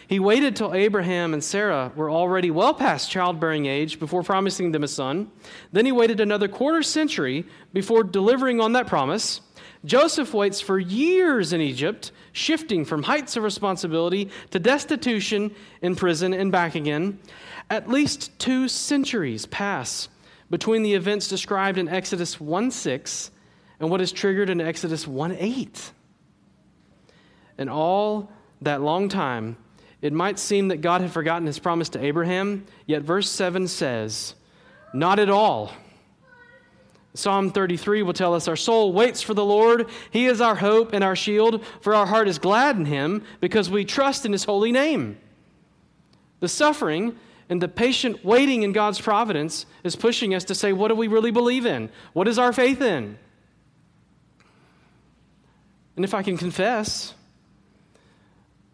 he 0.07 0.19
waited 0.19 0.55
till 0.55 0.75
Abraham 0.75 1.33
and 1.33 1.43
Sarah 1.43 1.91
were 1.95 2.11
already 2.11 2.51
well 2.51 2.75
past 2.75 3.09
childbearing 3.09 3.65
age 3.65 3.99
before 3.99 4.21
promising 4.21 4.71
them 4.71 4.83
a 4.83 4.87
son. 4.87 5.31
Then 5.71 5.87
he 5.87 5.91
waited 5.91 6.19
another 6.19 6.47
quarter 6.47 6.83
century 6.83 7.43
before 7.73 8.03
delivering 8.03 8.61
on 8.61 8.73
that 8.73 8.85
promise. 8.85 9.41
Joseph 9.83 10.35
waits 10.35 10.61
for 10.61 10.77
years 10.77 11.53
in 11.53 11.59
Egypt, 11.59 12.11
shifting 12.33 12.85
from 12.85 13.01
heights 13.01 13.35
of 13.35 13.41
responsibility 13.41 14.29
to 14.51 14.59
destitution 14.59 15.55
in 15.81 15.95
prison 15.95 16.35
and 16.35 16.51
back 16.51 16.75
again. 16.75 17.17
At 17.71 17.89
least 17.89 18.37
two 18.37 18.67
centuries 18.67 19.47
pass 19.47 20.07
between 20.49 20.83
the 20.83 20.93
events 20.93 21.27
described 21.27 21.77
in 21.77 21.89
Exodus 21.89 22.39
1 22.39 22.71
6 22.71 23.31
and 23.79 23.89
what 23.89 24.01
is 24.01 24.11
triggered 24.11 24.49
in 24.49 24.61
Exodus 24.61 25.07
1 25.07 25.35
8. 25.39 25.91
And 27.57 27.69
all 27.69 28.31
that 28.61 28.81
long 28.81 29.09
time, 29.09 29.57
it 30.01 30.13
might 30.13 30.39
seem 30.39 30.67
that 30.67 30.81
God 30.81 31.01
had 31.01 31.11
forgotten 31.11 31.47
his 31.47 31.59
promise 31.59 31.89
to 31.89 32.03
Abraham, 32.03 32.65
yet 32.85 33.01
verse 33.01 33.29
7 33.29 33.67
says, 33.67 34.35
Not 34.93 35.19
at 35.19 35.29
all. 35.29 35.71
Psalm 37.13 37.49
33 37.49 38.03
will 38.03 38.13
tell 38.13 38.35
us 38.35 38.47
our 38.47 38.55
soul 38.55 38.93
waits 38.93 39.23
for 39.23 39.33
the 39.33 39.43
Lord. 39.43 39.89
He 40.11 40.27
is 40.27 40.39
our 40.39 40.53
hope 40.53 40.93
and 40.93 41.03
our 41.03 41.15
shield, 41.15 41.65
for 41.81 41.95
our 41.95 42.05
heart 42.05 42.27
is 42.27 42.37
glad 42.37 42.77
in 42.77 42.85
him 42.85 43.23
because 43.41 43.71
we 43.71 43.85
trust 43.85 44.23
in 44.23 44.31
his 44.31 44.43
holy 44.43 44.71
name. 44.71 45.17
The 46.41 46.47
suffering 46.47 47.17
and 47.49 47.61
the 47.61 47.67
patient 47.67 48.25
waiting 48.25 48.63
in 48.63 48.73
God's 48.73 48.99
providence 48.99 49.65
is 49.83 49.95
pushing 49.95 50.33
us 50.33 50.43
to 50.45 50.55
say, 50.55 50.73
what 50.73 50.89
do 50.89 50.95
we 50.95 51.07
really 51.07 51.31
believe 51.31 51.65
in? 51.65 51.89
What 52.13 52.27
is 52.27 52.37
our 52.37 52.51
faith 52.51 52.81
in? 52.81 53.17
And 55.95 56.05
if 56.05 56.13
I 56.13 56.23
can 56.23 56.37
confess, 56.37 57.13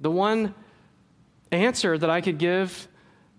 the 0.02 0.12
one 0.12 0.54
answer 1.52 1.98
that 1.98 2.10
I 2.10 2.20
could 2.20 2.38
give 2.38 2.88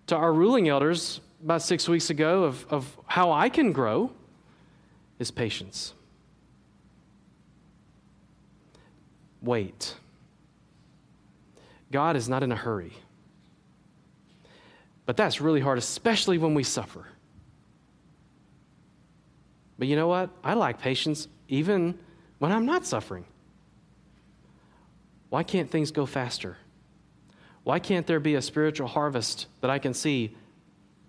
to 0.07 0.17
our 0.17 0.33
ruling 0.33 0.69
elders 0.69 1.21
about 1.43 1.63
six 1.63 1.89
weeks 1.89 2.11
ago 2.11 2.45
of, 2.45 2.67
of 2.71 2.99
how 3.07 3.33
I 3.33 3.49
can 3.49 3.73
grow 3.73 4.11
is 5.19 5.31
patience. 5.31 5.93
Wait. 9.43 9.97
God 11.93 12.17
is 12.17 12.29
not 12.29 12.43
in 12.43 12.51
a 12.51 12.57
hurry. 12.57 12.93
But 15.07 15.17
that's 15.17 15.41
really 15.41 15.61
hard, 15.61 15.79
especially 15.79 16.39
when 16.39 16.55
we 16.55 16.63
suffer. 16.63 17.07
But 19.79 19.89
you 19.89 19.97
know 19.97 20.09
what? 20.09 20.31
I 20.43 20.55
like 20.55 20.79
patience 20.79 21.29
even 21.49 21.99
when 22.39 22.53
I'm 22.53 22.65
not 22.65 22.87
suffering. 22.87 23.25
Why 25.29 25.43
can't 25.43 25.71
things 25.71 25.91
go 25.91 26.07
faster? 26.07 26.57
Why 27.65 27.79
can't 27.79 28.07
there 28.07 28.21
be 28.21 28.35
a 28.35 28.43
spiritual 28.43 28.89
harvest 28.89 29.47
that 29.61 29.71
I 29.71 29.79
can 29.79 29.95
see 29.95 30.37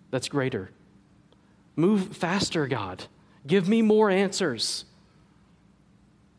that's 0.10 0.30
greater? 0.30 0.72
Move 1.76 2.16
faster, 2.18 2.68
God. 2.68 3.06
Give 3.46 3.68
me 3.68 3.82
more 3.82 4.10
answers. 4.10 4.86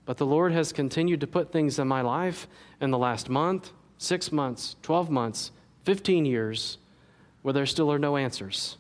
But 0.05 0.17
the 0.17 0.27
Lord 0.27 0.53
has 0.53 0.73
continued 0.73 1.21
to 1.21 1.27
put 1.27 1.53
things 1.53 1.79
in 1.79 1.87
my 1.87 2.01
life 2.01 2.49
in 2.81 2.91
the 2.91 2.99
last 2.99 3.29
month, 3.29 3.73
six 3.99 4.33
months, 4.33 4.77
12 4.83 5.11
months, 5.11 5.53
15 5.85 6.25
years 6.25 6.79
where 7.47 7.53
there 7.53 7.65
still 7.65 7.93
are 7.93 7.99
no 8.01 8.17
answers, 8.17 8.77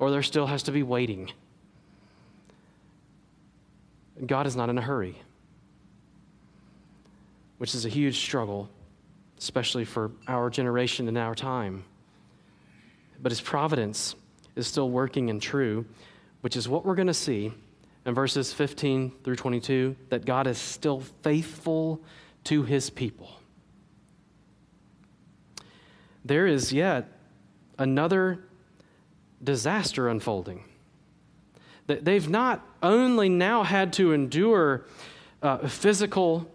or 0.00 0.10
there 0.10 0.20
still 0.20 0.48
has 0.48 0.64
to 0.64 0.72
be 0.72 0.82
waiting. 0.82 1.30
God 4.26 4.48
is 4.48 4.56
not 4.56 4.68
in 4.68 4.76
a 4.76 4.82
hurry, 4.82 5.14
which 7.58 7.72
is 7.72 7.84
a 7.84 7.88
huge 7.88 8.18
struggle, 8.18 8.68
especially 9.38 9.84
for 9.84 10.10
our 10.26 10.50
generation 10.50 11.06
and 11.06 11.16
our 11.16 11.36
time. 11.36 11.84
But 13.22 13.30
His 13.30 13.40
providence 13.40 14.16
is 14.56 14.66
still 14.66 14.90
working 14.90 15.30
and 15.30 15.40
true, 15.40 15.86
which 16.40 16.56
is 16.56 16.68
what 16.68 16.84
we're 16.84 16.96
going 16.96 17.06
to 17.06 17.14
see 17.14 17.52
in 18.04 18.12
verses 18.12 18.52
15 18.52 19.12
through 19.22 19.36
22 19.36 19.94
that 20.08 20.24
God 20.24 20.48
is 20.48 20.58
still 20.58 21.00
faithful 21.22 22.00
to 22.42 22.64
His 22.64 22.90
people. 22.90 23.30
There 26.24 26.48
is 26.48 26.72
yet 26.72 27.12
another 27.78 28.44
disaster 29.42 30.08
unfolding. 30.08 30.64
They've 31.86 32.28
not 32.28 32.66
only 32.82 33.28
now 33.28 33.62
had 33.62 33.92
to 33.94 34.12
endure 34.12 34.86
uh, 35.42 35.68
physical 35.68 36.50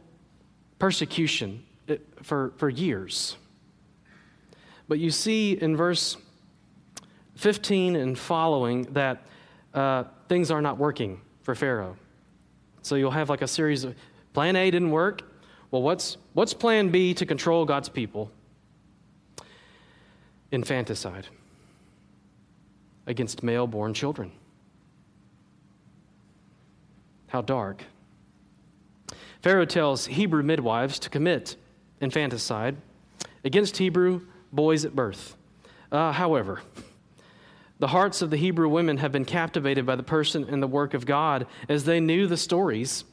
persecution 0.78 1.64
uh, 1.88 1.96
for, 2.22 2.54
for 2.58 2.70
years, 2.70 3.38
but 4.90 5.00
you 5.00 5.10
see 5.10 5.54
in 5.54 5.78
verse 5.78 6.18
15 7.36 7.96
and 7.96 8.20
following 8.20 8.84
that 8.94 9.26
uh, 9.74 10.04
things 10.28 10.52
are 10.52 10.62
not 10.62 10.78
working 10.78 11.22
for 11.44 11.56
Pharaoh. 11.56 11.96
So 12.82 12.96
you'll 12.96 13.12
have 13.12 13.30
like 13.30 13.42
a 13.42 13.48
series 13.48 13.84
of 13.86 13.96
plan 14.34 14.56
A 14.56 14.70
didn't 14.70 14.92
work. 14.92 15.22
Well, 15.70 15.82
what's, 15.82 16.18
what's 16.34 16.54
plan 16.54 16.90
B 16.90 17.14
to 17.14 17.26
control 17.26 17.64
God's 17.64 17.88
people? 17.88 18.32
Infanticide 20.52 21.28
against 23.08 23.44
male 23.44 23.68
born 23.68 23.94
children. 23.94 24.32
How 27.28 27.42
dark. 27.42 27.84
Pharaoh 29.42 29.66
tells 29.66 30.06
Hebrew 30.06 30.44
midwives 30.44 31.00
to 31.00 31.10
commit 31.10 31.56
infanticide 32.00 32.78
against 33.44 33.78
Hebrew 33.78 34.22
boys 34.52 34.86
at 34.86 34.96
birth. 34.96 35.36
Uh, 35.92 36.12
however, 36.12 36.62
the 37.80 37.88
hearts 37.88 38.22
of 38.22 38.30
the 38.30 38.38
Hebrew 38.38 38.70
women 38.70 38.98
have 38.98 39.12
been 39.12 39.26
captivated 39.26 39.86
by 39.86 39.96
the 39.96 40.04
person 40.04 40.44
and 40.44 40.62
the 40.62 40.68
work 40.68 40.94
of 40.94 41.06
God 41.06 41.48
as 41.68 41.86
they 41.86 42.00
knew 42.00 42.28
the 42.28 42.38
stories 42.38 43.04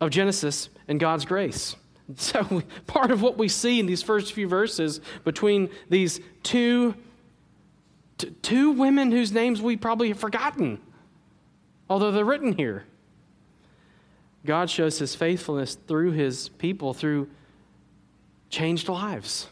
of 0.00 0.10
Genesis 0.10 0.68
and 0.86 1.00
God's 1.00 1.24
grace. 1.24 1.76
So, 2.16 2.62
part 2.86 3.10
of 3.10 3.22
what 3.22 3.38
we 3.38 3.48
see 3.48 3.80
in 3.80 3.86
these 3.86 4.02
first 4.02 4.34
few 4.34 4.46
verses 4.46 5.00
between 5.24 5.70
these 5.88 6.20
two, 6.42 6.94
t- 8.18 8.30
two 8.42 8.72
women 8.72 9.10
whose 9.10 9.32
names 9.32 9.62
we 9.62 9.76
probably 9.76 10.08
have 10.08 10.18
forgotten, 10.18 10.80
although 11.88 12.10
they're 12.10 12.24
written 12.24 12.52
here, 12.52 12.84
God 14.44 14.68
shows 14.68 14.98
his 14.98 15.14
faithfulness 15.14 15.76
through 15.86 16.12
his 16.12 16.50
people, 16.50 16.92
through 16.92 17.30
changed 18.50 18.88
lives. 18.88 19.48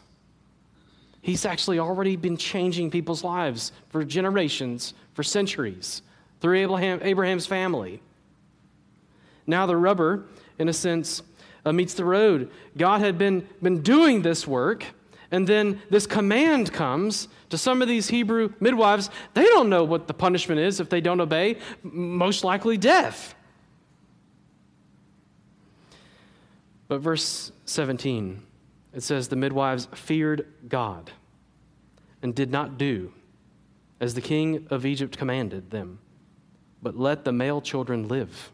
He's 1.21 1.45
actually 1.45 1.79
already 1.79 2.15
been 2.15 2.37
changing 2.37 2.91
people's 2.91 3.23
lives 3.23 3.71
for 3.89 4.03
generations, 4.03 4.93
for 5.13 5.23
centuries, 5.23 6.01
through 6.41 6.57
Abraham, 6.59 6.99
Abraham's 7.01 7.47
family. 7.47 8.01
Now 9.47 9.65
the 9.65 9.77
rubber, 9.77 10.25
in 10.59 10.69
a 10.69 10.73
sense, 10.73 11.23
uh, 11.65 11.71
meets 11.71 11.93
the 11.93 12.05
road. 12.05 12.51
God 12.77 13.01
had 13.01 13.17
been, 13.17 13.47
been 13.61 13.81
doing 13.81 14.21
this 14.21 14.47
work, 14.47 14.85
and 15.31 15.47
then 15.47 15.81
this 15.89 16.05
command 16.05 16.71
comes 16.71 17.27
to 17.49 17.57
some 17.57 17.81
of 17.81 17.87
these 17.87 18.09
Hebrew 18.09 18.53
midwives. 18.59 19.09
They 19.33 19.45
don't 19.45 19.69
know 19.69 19.83
what 19.83 20.07
the 20.07 20.13
punishment 20.13 20.59
is 20.59 20.79
if 20.79 20.89
they 20.89 21.01
don't 21.01 21.19
obey, 21.19 21.57
most 21.81 22.43
likely 22.43 22.77
death. 22.77 23.35
But 26.87 26.99
verse 26.99 27.51
17 27.65 28.43
it 28.93 29.01
says 29.01 29.27
the 29.27 29.35
midwives 29.35 29.87
feared 29.95 30.47
God 30.69 31.11
and 32.21 32.35
did 32.35 32.51
not 32.51 32.77
do 32.77 33.11
as 33.99 34.13
the 34.13 34.21
king 34.21 34.67
of 34.69 34.85
Egypt 34.85 35.17
commanded 35.17 35.71
them, 35.71 35.99
but 36.81 36.95
let 36.95 37.25
the 37.25 37.31
male 37.31 37.59
children 37.59 38.07
live. 38.07 38.52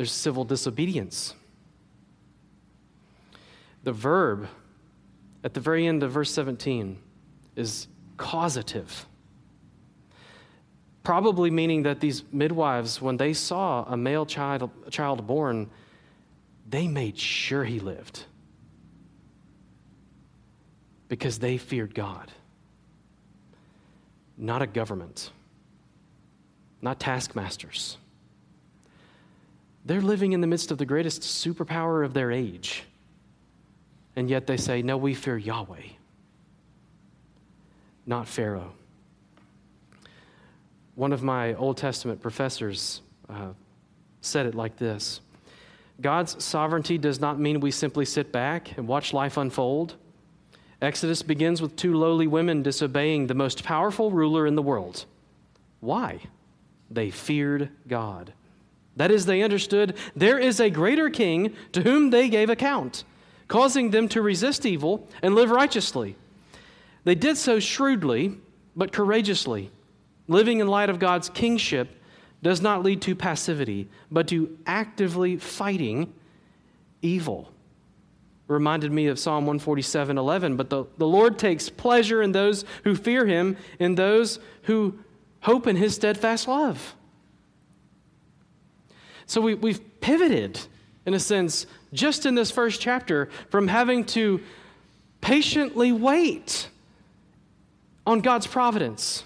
There's 0.00 0.12
civil 0.12 0.44
disobedience. 0.44 1.34
The 3.84 3.92
verb 3.92 4.48
at 5.44 5.52
the 5.52 5.60
very 5.60 5.86
end 5.86 6.02
of 6.02 6.10
verse 6.10 6.30
17 6.30 6.96
is 7.54 7.86
causative. 8.16 9.04
Probably 11.02 11.50
meaning 11.50 11.82
that 11.82 12.00
these 12.00 12.24
midwives, 12.32 13.02
when 13.02 13.18
they 13.18 13.34
saw 13.34 13.84
a 13.92 13.94
male 13.94 14.24
child, 14.24 14.70
child 14.88 15.26
born, 15.26 15.68
they 16.66 16.88
made 16.88 17.18
sure 17.18 17.64
he 17.64 17.78
lived 17.78 18.24
because 21.08 21.40
they 21.40 21.58
feared 21.58 21.94
God, 21.94 22.32
not 24.38 24.62
a 24.62 24.66
government, 24.66 25.30
not 26.80 26.98
taskmasters. 26.98 27.98
They're 29.84 30.00
living 30.00 30.32
in 30.32 30.40
the 30.40 30.46
midst 30.46 30.70
of 30.70 30.78
the 30.78 30.86
greatest 30.86 31.22
superpower 31.22 32.04
of 32.04 32.14
their 32.14 32.30
age, 32.30 32.84
and 34.16 34.28
yet 34.28 34.46
they 34.46 34.56
say, 34.56 34.82
No, 34.82 34.96
we 34.96 35.14
fear 35.14 35.38
Yahweh, 35.38 35.82
not 38.06 38.28
Pharaoh. 38.28 38.72
One 40.94 41.12
of 41.12 41.22
my 41.22 41.54
Old 41.54 41.78
Testament 41.78 42.20
professors 42.20 43.00
uh, 43.28 43.52
said 44.20 44.46
it 44.46 44.54
like 44.54 44.76
this 44.76 45.20
God's 46.00 46.42
sovereignty 46.42 46.98
does 46.98 47.20
not 47.20 47.38
mean 47.38 47.60
we 47.60 47.70
simply 47.70 48.04
sit 48.04 48.32
back 48.32 48.76
and 48.76 48.86
watch 48.86 49.12
life 49.12 49.36
unfold. 49.36 49.96
Exodus 50.82 51.22
begins 51.22 51.60
with 51.60 51.76
two 51.76 51.94
lowly 51.94 52.26
women 52.26 52.62
disobeying 52.62 53.26
the 53.26 53.34
most 53.34 53.64
powerful 53.64 54.10
ruler 54.10 54.46
in 54.46 54.54
the 54.54 54.62
world. 54.62 55.04
Why? 55.80 56.20
They 56.90 57.10
feared 57.10 57.70
God. 57.86 58.32
That 58.96 59.10
is, 59.10 59.26
they 59.26 59.42
understood 59.42 59.96
there 60.14 60.38
is 60.38 60.60
a 60.60 60.70
greater 60.70 61.10
king 61.10 61.54
to 61.72 61.82
whom 61.82 62.10
they 62.10 62.28
gave 62.28 62.50
account, 62.50 63.04
causing 63.48 63.90
them 63.90 64.08
to 64.08 64.22
resist 64.22 64.66
evil 64.66 65.08
and 65.22 65.34
live 65.34 65.50
righteously. 65.50 66.16
They 67.04 67.14
did 67.14 67.36
so 67.36 67.60
shrewdly, 67.60 68.36
but 68.76 68.92
courageously, 68.92 69.70
living 70.28 70.60
in 70.60 70.66
light 70.66 70.90
of 70.90 70.98
God's 70.98 71.28
kingship 71.28 71.96
does 72.42 72.60
not 72.60 72.82
lead 72.82 73.02
to 73.02 73.14
passivity, 73.14 73.88
but 74.10 74.28
to 74.28 74.58
actively 74.66 75.36
fighting 75.36 76.12
evil. 77.02 77.52
reminded 78.46 78.90
me 78.90 79.06
of 79.06 79.18
Psalm 79.18 79.46
147 79.46 80.18
11. 80.18 80.56
But 80.56 80.70
the, 80.70 80.84
the 80.98 81.06
Lord 81.06 81.38
takes 81.38 81.68
pleasure 81.68 82.20
in 82.20 82.32
those 82.32 82.64
who 82.84 82.94
fear 82.96 83.24
him, 83.26 83.56
in 83.78 83.94
those 83.94 84.40
who 84.62 84.98
hope 85.42 85.66
in 85.66 85.76
his 85.76 85.94
steadfast 85.94 86.48
love. 86.48 86.94
So 89.30 89.40
we, 89.40 89.54
we've 89.54 90.00
pivoted, 90.00 90.58
in 91.06 91.14
a 91.14 91.20
sense, 91.20 91.66
just 91.92 92.26
in 92.26 92.34
this 92.34 92.50
first 92.50 92.80
chapter, 92.80 93.28
from 93.48 93.68
having 93.68 94.04
to 94.06 94.40
patiently 95.20 95.92
wait 95.92 96.68
on 98.04 98.22
God's 98.22 98.48
providence 98.48 99.22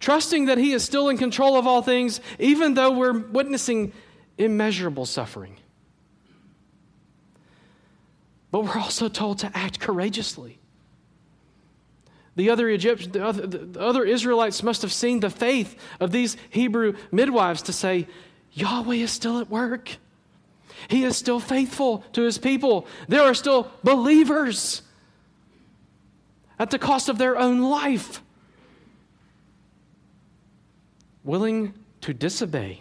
trusting 0.00 0.44
that 0.44 0.58
He 0.58 0.72
is 0.72 0.84
still 0.84 1.08
in 1.08 1.16
control 1.16 1.56
of 1.56 1.66
all 1.66 1.80
things, 1.80 2.20
even 2.38 2.74
though 2.74 2.90
we're 2.90 3.18
witnessing 3.18 3.90
immeasurable 4.36 5.06
suffering. 5.06 5.56
But 8.50 8.64
we're 8.64 8.78
also 8.78 9.08
told 9.08 9.38
to 9.38 9.50
act 9.54 9.80
courageously. 9.80 10.58
The 12.34 12.50
other 12.50 12.68
Egyptians, 12.68 13.14
the 13.14 13.24
other, 13.24 13.46
the 13.46 13.80
other 13.80 14.04
Israelites 14.04 14.62
must 14.62 14.82
have 14.82 14.92
seen 14.92 15.20
the 15.20 15.30
faith 15.30 15.74
of 16.00 16.12
these 16.12 16.36
Hebrew 16.50 16.94
midwives 17.10 17.62
to 17.62 17.72
say, 17.72 18.06
Yahweh 18.56 18.96
is 18.96 19.10
still 19.10 19.38
at 19.38 19.50
work. 19.50 19.96
He 20.88 21.04
is 21.04 21.16
still 21.16 21.40
faithful 21.40 22.04
to 22.14 22.22
his 22.22 22.38
people. 22.38 22.86
There 23.06 23.22
are 23.22 23.34
still 23.34 23.70
believers 23.84 24.80
at 26.58 26.70
the 26.70 26.78
cost 26.78 27.10
of 27.10 27.18
their 27.18 27.36
own 27.36 27.60
life 27.60 28.22
willing 31.22 31.74
to 32.00 32.14
disobey 32.14 32.80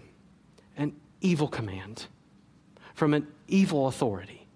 an 0.78 0.96
evil 1.20 1.50
command 1.50 2.06
from 2.94 3.14
an 3.14 3.28
evil 3.50 3.88
authority. 3.88 4.48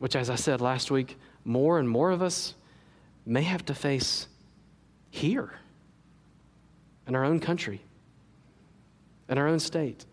Which, 0.00 0.16
as 0.16 0.28
I 0.28 0.34
said 0.34 0.60
last 0.60 0.90
week, 0.90 1.16
more 1.44 1.78
and 1.78 1.88
more 1.88 2.10
of 2.10 2.20
us 2.20 2.54
may 3.24 3.42
have 3.42 3.64
to 3.66 3.74
face 3.74 4.26
here 5.10 5.52
in 7.06 7.14
our 7.14 7.24
own 7.24 7.38
country, 7.38 7.80
in 9.28 9.38
our 9.38 9.48
own 9.48 9.58
state. 9.58 10.04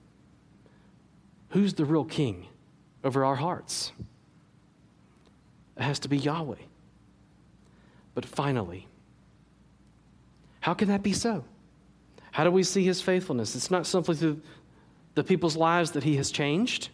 Who's 1.50 1.74
the 1.74 1.86
real 1.86 2.06
king 2.06 2.48
over 3.04 3.26
our 3.26 3.36
hearts? 3.36 3.92
It 5.78 5.84
has 5.84 6.00
to 6.00 6.10
be 6.10 6.18
Yahweh. 6.18 6.56
But 8.14 8.26
finally, 8.26 8.88
how 10.60 10.74
can 10.74 10.90
that 10.90 11.02
be 11.02 11.14
so? 11.14 11.44
How 12.32 12.44
do 12.44 12.52
we 12.52 12.64
see 12.64 12.84
his 12.84 13.02
faithfulness? 13.02 13.56
It's 13.56 13.72
not 13.72 13.88
simply 13.88 14.16
through 14.16 14.42
the 15.16 15.24
people's 15.24 15.56
lives 15.56 15.92
that 15.92 16.04
he 16.04 16.16
has 16.18 16.32
changed, 16.32 16.90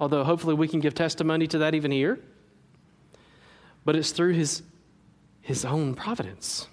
although 0.00 0.24
hopefully 0.24 0.54
we 0.54 0.68
can 0.68 0.80
give 0.80 0.94
testimony 0.94 1.46
to 1.46 1.58
that 1.58 1.74
even 1.74 1.90
here, 1.90 2.18
but 3.84 3.94
it's 3.94 4.10
through 4.10 4.32
his, 4.32 4.62
his 5.40 5.64
own 5.64 5.94
providence. 5.94 6.66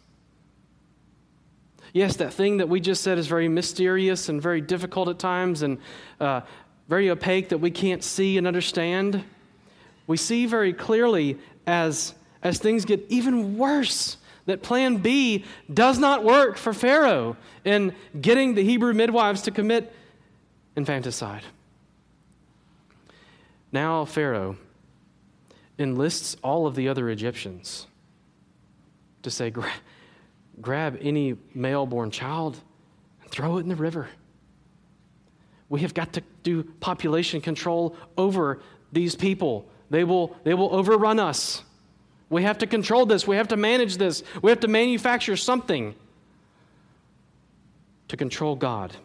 Yes, 1.93 2.15
that 2.17 2.33
thing 2.33 2.57
that 2.57 2.69
we 2.69 2.79
just 2.79 3.03
said 3.03 3.17
is 3.17 3.27
very 3.27 3.47
mysterious 3.47 4.29
and 4.29 4.41
very 4.41 4.61
difficult 4.61 5.09
at 5.09 5.19
times 5.19 5.61
and 5.61 5.77
uh, 6.19 6.41
very 6.87 7.09
opaque 7.09 7.49
that 7.49 7.57
we 7.57 7.71
can't 7.71 8.03
see 8.03 8.37
and 8.37 8.45
understand. 8.45 9.23
We 10.07 10.17
see 10.17 10.45
very 10.45 10.73
clearly 10.73 11.37
as, 11.65 12.13
as 12.43 12.59
things 12.59 12.85
get 12.85 13.05
even 13.09 13.57
worse 13.57 14.17
that 14.45 14.63
plan 14.63 14.97
B 14.97 15.45
does 15.71 15.99
not 15.99 16.23
work 16.23 16.57
for 16.57 16.73
Pharaoh 16.73 17.37
in 17.63 17.93
getting 18.19 18.55
the 18.55 18.63
Hebrew 18.63 18.93
midwives 18.93 19.43
to 19.43 19.51
commit 19.51 19.93
infanticide. 20.75 21.43
Now, 23.71 24.05
Pharaoh 24.05 24.57
enlists 25.77 26.35
all 26.43 26.65
of 26.65 26.73
the 26.73 26.89
other 26.89 27.09
Egyptians 27.09 27.85
to 29.21 29.29
say, 29.29 29.53
grab 30.61 30.97
any 31.01 31.35
male 31.53 31.85
born 31.85 32.11
child 32.11 32.57
and 33.21 33.31
throw 33.31 33.57
it 33.57 33.61
in 33.61 33.69
the 33.69 33.75
river. 33.75 34.07
We 35.69 35.81
have 35.81 35.93
got 35.93 36.13
to 36.13 36.23
do 36.43 36.63
population 36.63 37.41
control 37.41 37.95
over 38.17 38.61
these 38.91 39.15
people. 39.15 39.67
They 39.89 40.03
will, 40.03 40.35
they 40.43 40.53
will 40.53 40.73
overrun 40.73 41.19
us. 41.19 41.63
We 42.29 42.43
have 42.43 42.59
to 42.59 42.67
control 42.67 43.05
this. 43.05 43.27
We 43.27 43.35
have 43.37 43.47
to 43.49 43.57
manage 43.57 43.97
this. 43.97 44.23
We 44.41 44.51
have 44.51 44.59
to 44.61 44.67
manufacture 44.67 45.35
something. 45.37 45.95
to 48.09 48.17
control 48.17 48.55
God. 48.55 48.95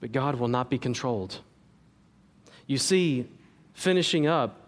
But 0.00 0.12
God 0.12 0.34
will 0.34 0.48
not 0.48 0.68
be 0.68 0.78
controlled. 0.78 1.40
You 2.66 2.78
see, 2.78 3.28
finishing 3.74 4.26
up, 4.26 4.65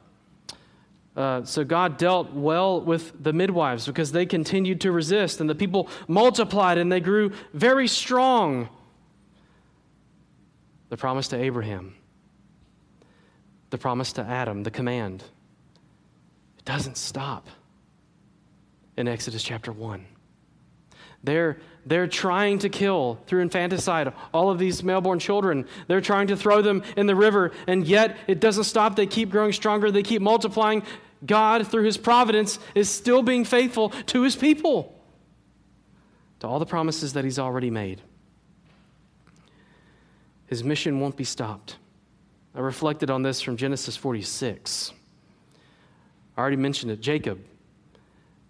uh, 1.19 1.45
so 1.45 1.65
God 1.65 1.97
dealt 1.97 2.33
well 2.33 2.81
with 2.81 3.13
the 3.21 3.33
midwives 3.33 3.89
because 3.89 4.13
they 4.13 4.25
continued 4.25 4.83
to 4.83 4.93
resist, 4.93 5.41
and 5.41 5.51
the 5.51 5.55
people 5.55 5.89
multiplied 6.07 6.79
and 6.79 6.93
they 6.93 7.01
grew 7.01 7.33
very 7.53 7.89
strong. 7.89 8.69
The 10.91 10.97
promise 10.97 11.27
to 11.29 11.37
Abraham, 11.37 11.97
the 13.71 13.79
promise 13.79 14.13
to 14.13 14.23
Adam, 14.23 14.63
the 14.63 14.71
command, 14.71 15.25
it 16.57 16.65
doesn't 16.65 16.97
stop 16.97 17.49
in 18.97 19.09
Exodus 19.09 19.43
chapter 19.43 19.73
1. 19.73 20.07
They're, 21.25 21.59
they're 21.85 22.07
trying 22.07 22.61
to 22.61 22.69
kill 22.69 23.19
through 23.27 23.41
infanticide 23.41 24.13
all 24.33 24.51
of 24.51 24.61
these 24.61 24.85
male-born 24.85 25.19
children. 25.19 25.67
They're 25.89 26.01
trying 26.01 26.29
to 26.29 26.37
throw 26.37 26.63
them 26.63 26.85
in 26.97 27.07
the 27.07 27.17
river, 27.17 27.51
and 27.67 27.89
yet 27.89 28.17
it 28.29 28.39
doesn't 28.39 28.65
stop. 28.65 28.95
They 28.95 29.07
keep 29.07 29.31
growing 29.31 29.53
stronger, 29.53 29.91
they 29.91 30.05
keep 30.05 30.23
multiplying. 30.23 30.85
God, 31.25 31.67
through 31.67 31.85
his 31.85 31.97
providence, 31.97 32.59
is 32.75 32.89
still 32.89 33.23
being 33.23 33.45
faithful 33.45 33.91
to 33.91 34.23
his 34.23 34.37
people, 34.37 34.95
to 36.41 36.47
all 36.47 36.59
the 36.59 36.67
promises 36.67 37.15
that 37.15 37.25
he's 37.25 37.39
already 37.39 37.71
made. 37.71 38.01
His 40.47 40.65
mission 40.65 41.01
won't 41.01 41.17
be 41.17 41.25
stopped. 41.25 41.77
I 42.55 42.61
reflected 42.61 43.11
on 43.11 43.23
this 43.23 43.41
from 43.41 43.57
Genesis 43.57 43.97
46. 43.97 44.93
I 46.37 46.41
already 46.41 46.57
mentioned 46.57 46.93
it. 46.93 47.01
Jacob 47.01 47.41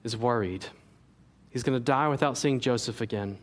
is 0.05 0.17
worried. 0.17 0.67
He's 1.51 1.63
going 1.63 1.77
to 1.77 1.85
die 1.85 2.09
without 2.09 2.39
seeing 2.39 2.61
Joseph 2.61 3.01
again. 3.01 3.29
And 3.31 3.39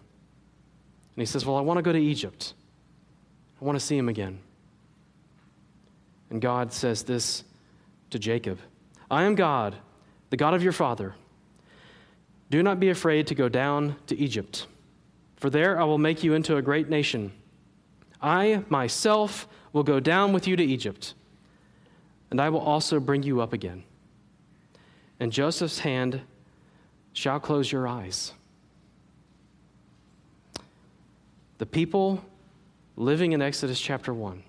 he 1.22 1.26
says, 1.26 1.46
Well, 1.46 1.56
I 1.56 1.62
want 1.62 1.78
to 1.78 1.82
go 1.82 1.92
to 1.92 2.00
Egypt. 2.00 2.54
I 3.62 3.66
want 3.66 3.78
to 3.78 3.86
see 3.86 3.98
him 3.98 4.10
again. 4.10 4.40
And 6.30 6.42
God 6.42 6.72
says 6.72 7.04
this 7.04 7.44
to 8.10 8.20
Jacob 8.20 8.60
I 9.16 9.24
am 9.24 9.36
God, 9.36 9.78
the 10.30 10.36
God 10.36 10.54
of 10.54 10.62
your 10.62 10.74
father. 10.74 11.16
Do 12.50 12.62
not 12.62 12.82
be 12.82 12.90
afraid 12.90 13.28
to 13.28 13.34
go 13.34 13.48
down 13.48 13.96
to 14.08 14.18
Egypt, 14.18 14.68
for 15.38 15.50
there 15.50 15.80
I 15.80 15.86
will 15.86 15.98
make 15.98 16.22
you 16.22 16.34
into 16.34 16.58
a 16.58 16.62
great 16.62 16.90
nation. 16.90 17.32
I 18.22 18.66
myself 18.68 19.48
will 19.72 19.84
go 19.84 20.02
down 20.02 20.34
with 20.34 20.50
you 20.50 20.58
to 20.58 20.64
Egypt, 20.64 21.14
and 22.30 22.42
I 22.42 22.50
will 22.50 22.60
also 22.60 23.00
bring 23.00 23.24
you 23.24 23.40
up 23.40 23.54
again. 23.54 23.86
And 25.18 25.32
Joseph's 25.32 25.80
hand 25.80 26.20
shall 27.14 27.40
close 27.40 27.72
your 27.72 27.88
eyes. 27.88 28.34
The 31.60 31.66
people 31.66 32.22
living 32.98 33.32
in 33.32 33.42
Exodus 33.42 33.80
chapter 33.80 34.14
1 34.14 34.44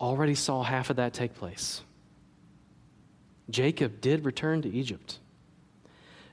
already 0.00 0.34
saw 0.34 0.64
half 0.64 0.90
of 0.90 0.96
that 0.96 1.12
take 1.12 1.36
place. 1.36 1.82
Jacob 3.50 4.00
did 4.00 4.24
return 4.24 4.62
to 4.62 4.70
Egypt. 4.70 5.18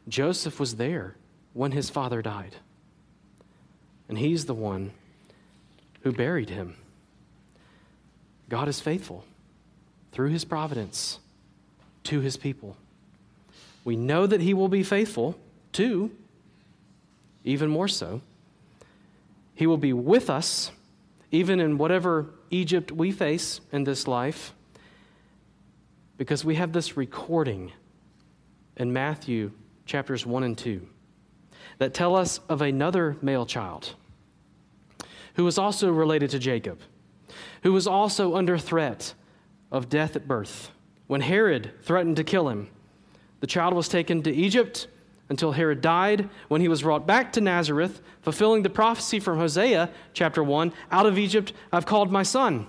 Joseph 0.08 0.60
was 0.60 0.76
there 0.76 1.16
when 1.54 1.72
his 1.72 1.90
father 1.90 2.22
died. 2.22 2.56
And 4.08 4.18
he's 4.18 4.46
the 4.46 4.54
one 4.54 4.92
who 6.02 6.12
buried 6.12 6.50
him. 6.50 6.76
God 8.50 8.68
is 8.68 8.80
faithful 8.80 9.26
through 10.12 10.30
his 10.30 10.46
providence 10.46 11.20
to 12.06 12.20
his 12.20 12.38
people. 12.38 12.76
We 13.84 13.96
know 13.96 14.26
that 14.26 14.42
he 14.42 14.54
will 14.54 14.68
be 14.68 14.84
faithful 14.84 15.38
to, 15.74 16.12
even 17.44 17.70
more 17.70 17.88
so. 17.88 18.22
He 19.54 19.68
will 19.68 19.78
be 19.78 19.94
with 19.94 20.30
us, 20.30 20.72
even 21.32 21.60
in 21.60 21.78
whatever 21.78 22.28
Egypt 22.50 22.92
we 22.92 23.12
face 23.12 23.62
in 23.72 23.84
this 23.84 24.08
life, 24.08 24.54
because 26.20 26.44
we 26.44 26.56
have 26.56 26.74
this 26.74 26.98
recording 26.98 27.72
in 28.76 28.92
Matthew 28.92 29.52
chapters 29.86 30.26
1 30.26 30.44
and 30.44 30.58
2 30.58 30.86
that 31.78 31.94
tell 31.94 32.14
us 32.14 32.42
of 32.50 32.62
another 32.62 33.16
male 33.22 33.46
child 33.46 33.96
who 35.36 35.46
was 35.46 35.58
also 35.58 35.90
related 35.90 36.30
to 36.32 36.38
Jacob, 36.38 36.82
who 37.64 37.72
was 37.72 37.88
also 37.88 38.36
under 38.36 38.58
threat 38.58 39.14
of 39.72 39.88
death 39.88 40.18
at 40.18 40.28
birth 40.28 40.72
when 41.08 41.22
Herod 41.22 41.72
threatened 41.84 42.18
to 42.18 42.26
kill 42.26 42.50
him. 42.50 42.70
The 43.40 43.48
child 43.48 43.74
was 43.74 43.88
taken 43.88 44.22
to 44.24 44.36
Egypt 44.36 44.88
until 45.30 45.54
Herod 45.54 45.80
died, 45.80 46.30
when 46.50 46.60
he 46.60 46.68
was 46.68 46.82
brought 46.82 47.08
back 47.08 47.32
to 47.34 47.42
Nazareth, 47.42 48.02
fulfilling 48.24 48.64
the 48.64 48.70
prophecy 48.70 49.22
from 49.22 49.38
Hosea 49.38 49.90
chapter 50.12 50.44
1 50.44 50.74
Out 50.92 51.06
of 51.06 51.18
Egypt 51.18 51.54
I've 51.72 51.86
called 51.86 52.12
my 52.12 52.24
son. 52.24 52.68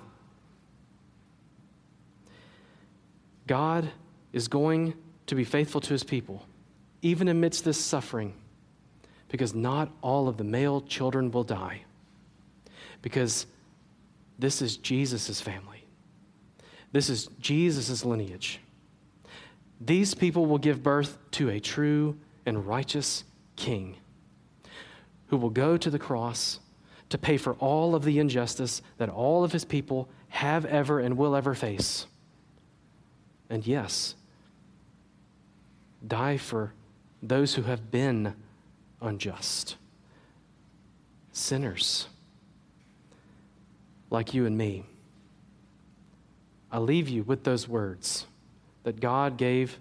God 3.50 3.90
is 4.32 4.46
going 4.46 4.94
to 5.26 5.34
be 5.34 5.42
faithful 5.42 5.80
to 5.80 5.92
his 5.92 6.04
people, 6.04 6.46
even 7.02 7.26
amidst 7.26 7.64
this 7.64 7.78
suffering, 7.78 8.32
because 9.28 9.56
not 9.56 9.90
all 10.02 10.28
of 10.28 10.36
the 10.36 10.44
male 10.44 10.82
children 10.82 11.32
will 11.32 11.42
die. 11.42 11.82
Because 13.02 13.46
this 14.38 14.62
is 14.62 14.76
Jesus' 14.76 15.40
family, 15.40 15.84
this 16.92 17.10
is 17.10 17.26
Jesus' 17.40 18.04
lineage. 18.04 18.60
These 19.80 20.14
people 20.14 20.46
will 20.46 20.58
give 20.58 20.84
birth 20.84 21.18
to 21.32 21.48
a 21.48 21.58
true 21.58 22.16
and 22.46 22.64
righteous 22.64 23.24
king 23.56 23.96
who 25.26 25.36
will 25.36 25.50
go 25.50 25.76
to 25.76 25.90
the 25.90 25.98
cross 25.98 26.60
to 27.08 27.18
pay 27.18 27.36
for 27.36 27.54
all 27.54 27.96
of 27.96 28.04
the 28.04 28.20
injustice 28.20 28.80
that 28.98 29.08
all 29.08 29.42
of 29.42 29.50
his 29.50 29.64
people 29.64 30.08
have 30.28 30.64
ever 30.66 31.00
and 31.00 31.16
will 31.16 31.34
ever 31.34 31.52
face. 31.52 32.06
And 33.50 33.66
yes, 33.66 34.14
die 36.06 36.38
for 36.38 36.72
those 37.22 37.56
who 37.56 37.62
have 37.62 37.90
been 37.90 38.34
unjust, 39.02 39.76
sinners 41.32 42.06
like 44.08 44.32
you 44.34 44.46
and 44.46 44.56
me. 44.56 44.84
I 46.72 46.78
leave 46.78 47.08
you 47.08 47.22
with 47.24 47.44
those 47.44 47.68
words 47.68 48.26
that 48.84 49.00
God 49.00 49.36
gave 49.36 49.78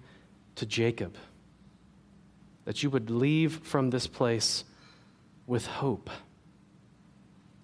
to 0.56 0.66
Jacob. 0.66 1.16
That 2.66 2.84
you 2.84 2.90
would 2.90 3.10
leave 3.10 3.60
from 3.64 3.90
this 3.90 4.08
place 4.08 4.64
with 5.48 5.66
hope 5.66 6.10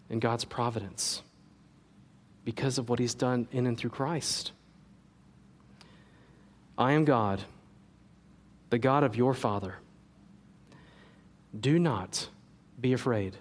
in 0.10 0.20
God's 0.20 0.46
providence 0.46 1.22
because 2.44 2.78
of 2.78 2.89
what 2.89 3.00
He's 3.00 3.13
done 3.13 3.48
in 3.52 3.68
and 3.68 3.78
through 3.78 3.89
Christ. 3.89 4.52
I 6.77 6.91
am 6.93 7.05
God, 7.05 7.41
the 8.69 8.77
God 8.77 9.03
of 9.03 9.15
your 9.15 9.33
Father. 9.33 9.75
Do 11.57 11.79
not 11.79 12.27
be 12.79 12.93
afraid 12.93 13.38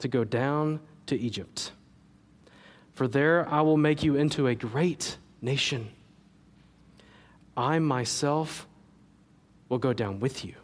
to 0.00 0.08
go 0.08 0.24
down 0.24 0.80
to 1.06 1.16
Egypt, 1.18 1.72
for 2.92 3.06
there 3.06 3.48
I 3.48 3.60
will 3.60 3.76
make 3.76 4.02
you 4.02 4.16
into 4.16 4.48
a 4.48 4.54
great 4.54 5.16
nation. 5.40 5.90
I 7.56 7.78
myself 7.78 8.66
will 9.68 9.78
go 9.78 9.92
down 9.92 10.18
with 10.18 10.44
you 10.44 10.54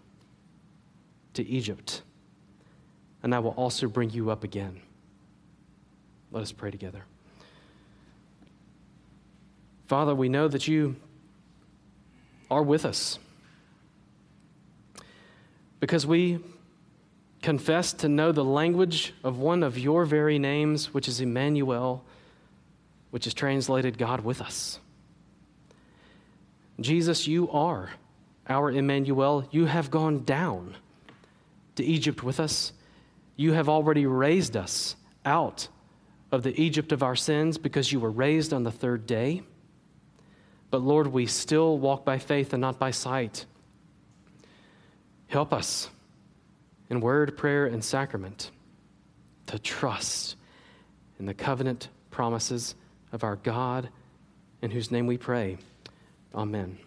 to 1.35 1.47
Egypt, 1.47 2.03
and 3.23 3.35
I 3.35 3.39
will 3.39 3.53
also 3.53 3.87
bring 3.87 4.11
you 4.11 4.31
up 4.31 4.43
again. 4.43 4.81
Let 6.33 6.43
us 6.43 6.51
pray 6.51 6.71
together. 6.71 7.05
Father, 9.87 10.15
we 10.15 10.29
know 10.29 10.49
that 10.49 10.67
you 10.67 10.97
are 12.51 12.63
with 12.63 12.85
us 12.85 13.19
because 15.81 16.07
we 16.07 16.39
confess 17.43 17.93
to 17.93 18.09
know 18.09 18.33
the 18.33 18.45
language 18.45 19.15
of 19.23 19.39
one 19.39 19.63
of 19.63 19.79
your 19.79 20.05
very 20.05 20.39
names, 20.39 20.93
which 20.93 21.07
is 21.07 21.21
Emmanuel, 21.21 22.05
which 23.11 23.27
is 23.27 23.35
translated 23.35 23.99
God 23.99 24.23
with 24.23 24.41
us. 24.41 24.81
Jesus, 26.81 27.27
you 27.27 27.51
are 27.51 27.91
our 28.49 28.71
Emmanuel. 28.71 29.47
You 29.51 29.67
have 29.67 29.91
gone 29.91 30.25
down 30.25 30.77
to 31.77 31.85
Egypt 31.85 32.23
with 32.23 32.41
us. 32.41 32.73
You 33.37 33.53
have 33.53 33.69
already 33.69 34.07
raised 34.07 34.57
us 34.57 34.97
out 35.25 35.69
of 36.33 36.43
the 36.43 36.61
Egypt 36.61 36.93
of 36.93 37.03
our 37.03 37.17
sins 37.17 37.59
because 37.59 37.93
you 37.93 38.01
were 38.01 38.11
raised 38.11 38.53
on 38.53 38.65
the 38.65 38.73
third 38.73 39.07
day. 39.07 39.43
But 40.71 40.83
Lord, 40.83 41.09
we 41.09 41.27
still 41.27 41.79
walk 41.79 42.05
by 42.05 42.19
faith 42.19 42.53
and 42.53 42.61
not 42.61 42.79
by 42.79 42.91
sight. 42.91 43.47
Help 45.29 45.53
us 45.53 45.91
in 46.91 47.01
word, 47.01 47.37
prayer, 47.37 47.67
and 47.67 47.85
sacrament 47.85 48.51
to 49.47 49.59
trust 49.59 50.37
in 51.19 51.27
the 51.27 51.35
covenant 51.35 51.89
promises 52.11 52.75
of 53.13 53.25
our 53.25 53.37
God 53.37 53.89
in 54.63 54.71
whose 54.71 54.91
name 54.91 55.07
we 55.07 55.17
pray. 55.17 55.59
Amen. 56.35 56.79